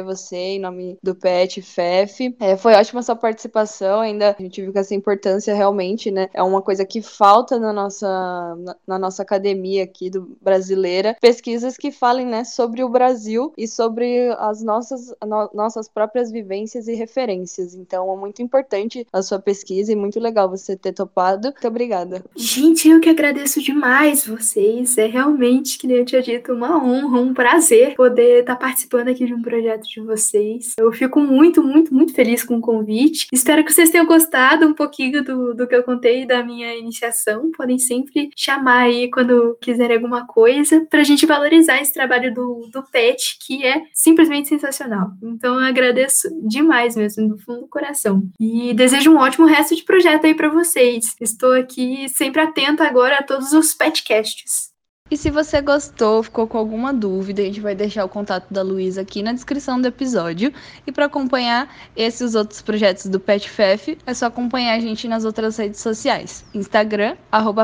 você 0.05 0.37
em 0.37 0.61
nome 0.61 0.99
do 1.03 1.15
PET 1.15 1.63
FEF. 1.63 2.35
É, 2.41 2.57
foi 2.57 2.75
ótima 2.75 3.03
sua 3.03 3.17
participação, 3.17 4.01
ainda 4.01 4.37
a 4.39 4.43
gente 4.43 4.61
viu 4.61 4.73
que 4.73 4.79
essa 4.79 4.95
importância 4.95 5.55
realmente, 5.55 6.11
né, 6.11 6.29
é 6.33 6.43
uma 6.43 6.63
coisa 6.63 6.85
que 6.85 7.03
falta 7.03 7.59
na 7.59 7.73
nossa, 7.73 8.57
na, 8.57 8.77
na 8.87 8.99
nossa 8.99 9.23
academia 9.23 9.85
aqui 9.85 10.11
do 10.11 10.37
brasileira. 10.41 11.17
Pesquisas 11.21 11.77
que 11.77 11.91
falem, 11.91 12.27
né, 12.27 12.45
sobre 12.45 12.83
o 12.83 12.89
Brasil 12.89 13.53
e 13.57 13.67
sobre 13.69 14.31
as 14.39 14.63
nossas, 14.63 15.15
no, 15.25 15.51
nossas 15.55 15.89
próprias 15.89 16.31
vivências 16.31 16.89
e 16.89 16.95
referências. 16.95 17.75
Então, 17.75 18.13
é 18.13 18.17
muito 18.17 18.43
importante 18.43 19.07
a 19.13 19.23
sua 19.23 19.39
pesquisa 19.39 19.93
e 19.93 19.97
muito 19.97 20.19
legal 20.21 20.49
você 20.49 20.77
ter 20.77 20.93
topado. 20.93 21.49
Muito 21.49 21.69
obrigada. 21.69 22.25
Gente, 22.37 22.89
eu 22.89 23.01
que 23.01 23.09
agradeço 23.09 23.61
demais 23.61 24.27
vocês. 24.27 24.97
É 24.99 25.07
realmente, 25.07 25.79
que 25.79 25.87
nem 25.87 25.99
eu 25.99 26.05
tinha 26.05 26.23
dito, 26.23 26.53
uma 26.53 26.83
honra, 26.83 27.21
um 27.21 27.35
prazer 27.35 27.95
poder 27.95 28.41
estar 28.41 28.57
participando 28.57 29.09
aqui 29.09 29.27
de 29.27 29.35
um 29.35 29.43
projeto 29.45 29.85
de 29.85 30.01
vocês. 30.01 30.73
Eu 30.79 30.93
fico 30.93 31.21
muito, 31.21 31.63
muito, 31.63 31.95
muito 31.95 32.13
feliz 32.15 32.43
com 32.43 32.57
o 32.57 32.61
convite. 32.61 33.29
Espero 33.33 33.65
que 33.65 33.73
vocês 33.73 33.91
tenham 33.91 34.07
gostado 34.07 34.67
um 34.67 34.75
pouquinho 34.75 35.23
do, 35.23 35.55
do 35.55 35.67
que 35.67 35.75
eu 35.75 35.85
contei 35.85 36.27
da 36.27 36.43
minha 36.43 36.75
iniciação. 36.75 37.51
Podem 37.57 37.79
sempre 37.79 38.31
chamar 38.37 38.85
aí 38.85 39.11
quando 39.11 39.57
quiserem 39.61 39.97
alguma 39.97 40.27
coisa 40.27 40.87
para 40.91 41.01
a 41.01 41.05
gente 41.05 41.27
valorizar 41.27 41.81
esse 41.81 41.93
trabalho 41.93 42.33
do, 42.35 42.69
do 42.73 42.83
PET, 42.91 43.39
que 43.47 43.65
é 43.65 43.83
simplesmente 43.93 44.49
sensacional. 44.49 45.13
Então 45.23 45.61
eu 45.61 45.67
agradeço 45.67 46.29
demais 46.47 46.97
mesmo, 46.97 47.29
do 47.29 47.39
fundo 47.39 47.61
do 47.61 47.69
coração. 47.69 48.23
E 48.41 48.75
desejo 48.75 49.13
um 49.13 49.19
ótimo 49.19 49.47
resto 49.47 49.77
de 49.77 49.85
projeto 49.85 50.25
aí 50.25 50.35
para 50.35 50.49
vocês. 50.49 51.15
Estou 51.21 51.53
aqui 51.53 52.09
sempre 52.09 52.41
atenta 52.41 52.85
agora 52.85 53.19
a 53.19 53.23
todos 53.23 53.53
os 53.53 53.75
petcasts. 53.75 54.74
E 55.11 55.19
se 55.19 55.31
você 55.31 55.61
gostou, 55.61 56.23
ficou 56.23 56.47
com 56.49 56.57
alguma 56.57 56.91
dúvida, 56.91 57.43
a 57.43 57.45
gente 57.45 57.61
vai 57.61 57.75
deixar 57.75 58.07
o 58.07 58.09
contato 58.09 58.51
da 58.51 58.63
Luísa 58.63 59.03
aqui 59.03 59.23
na 59.23 59.35
descrição 59.35 59.79
do 59.79 59.87
episódio. 59.87 60.51
E 60.87 60.91
para 60.91 61.05
acompanhar 61.05 61.69
esses 61.95 62.31
os 62.31 62.35
outros 62.35 62.63
projetos 62.63 63.05
do 63.07 63.21
PetFef, 63.21 63.99
é 64.07 64.15
só 64.15 64.27
acompanhar 64.27 64.75
a 64.75 64.81
gente 64.81 65.07
nas 65.07 65.27
outras 65.27 65.59
redes 65.59 65.81
sociais. 65.81 66.43
Instagram, 66.55 67.17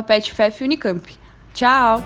PetFefUnicamp. 0.03 1.19
Tchau! 1.55 2.05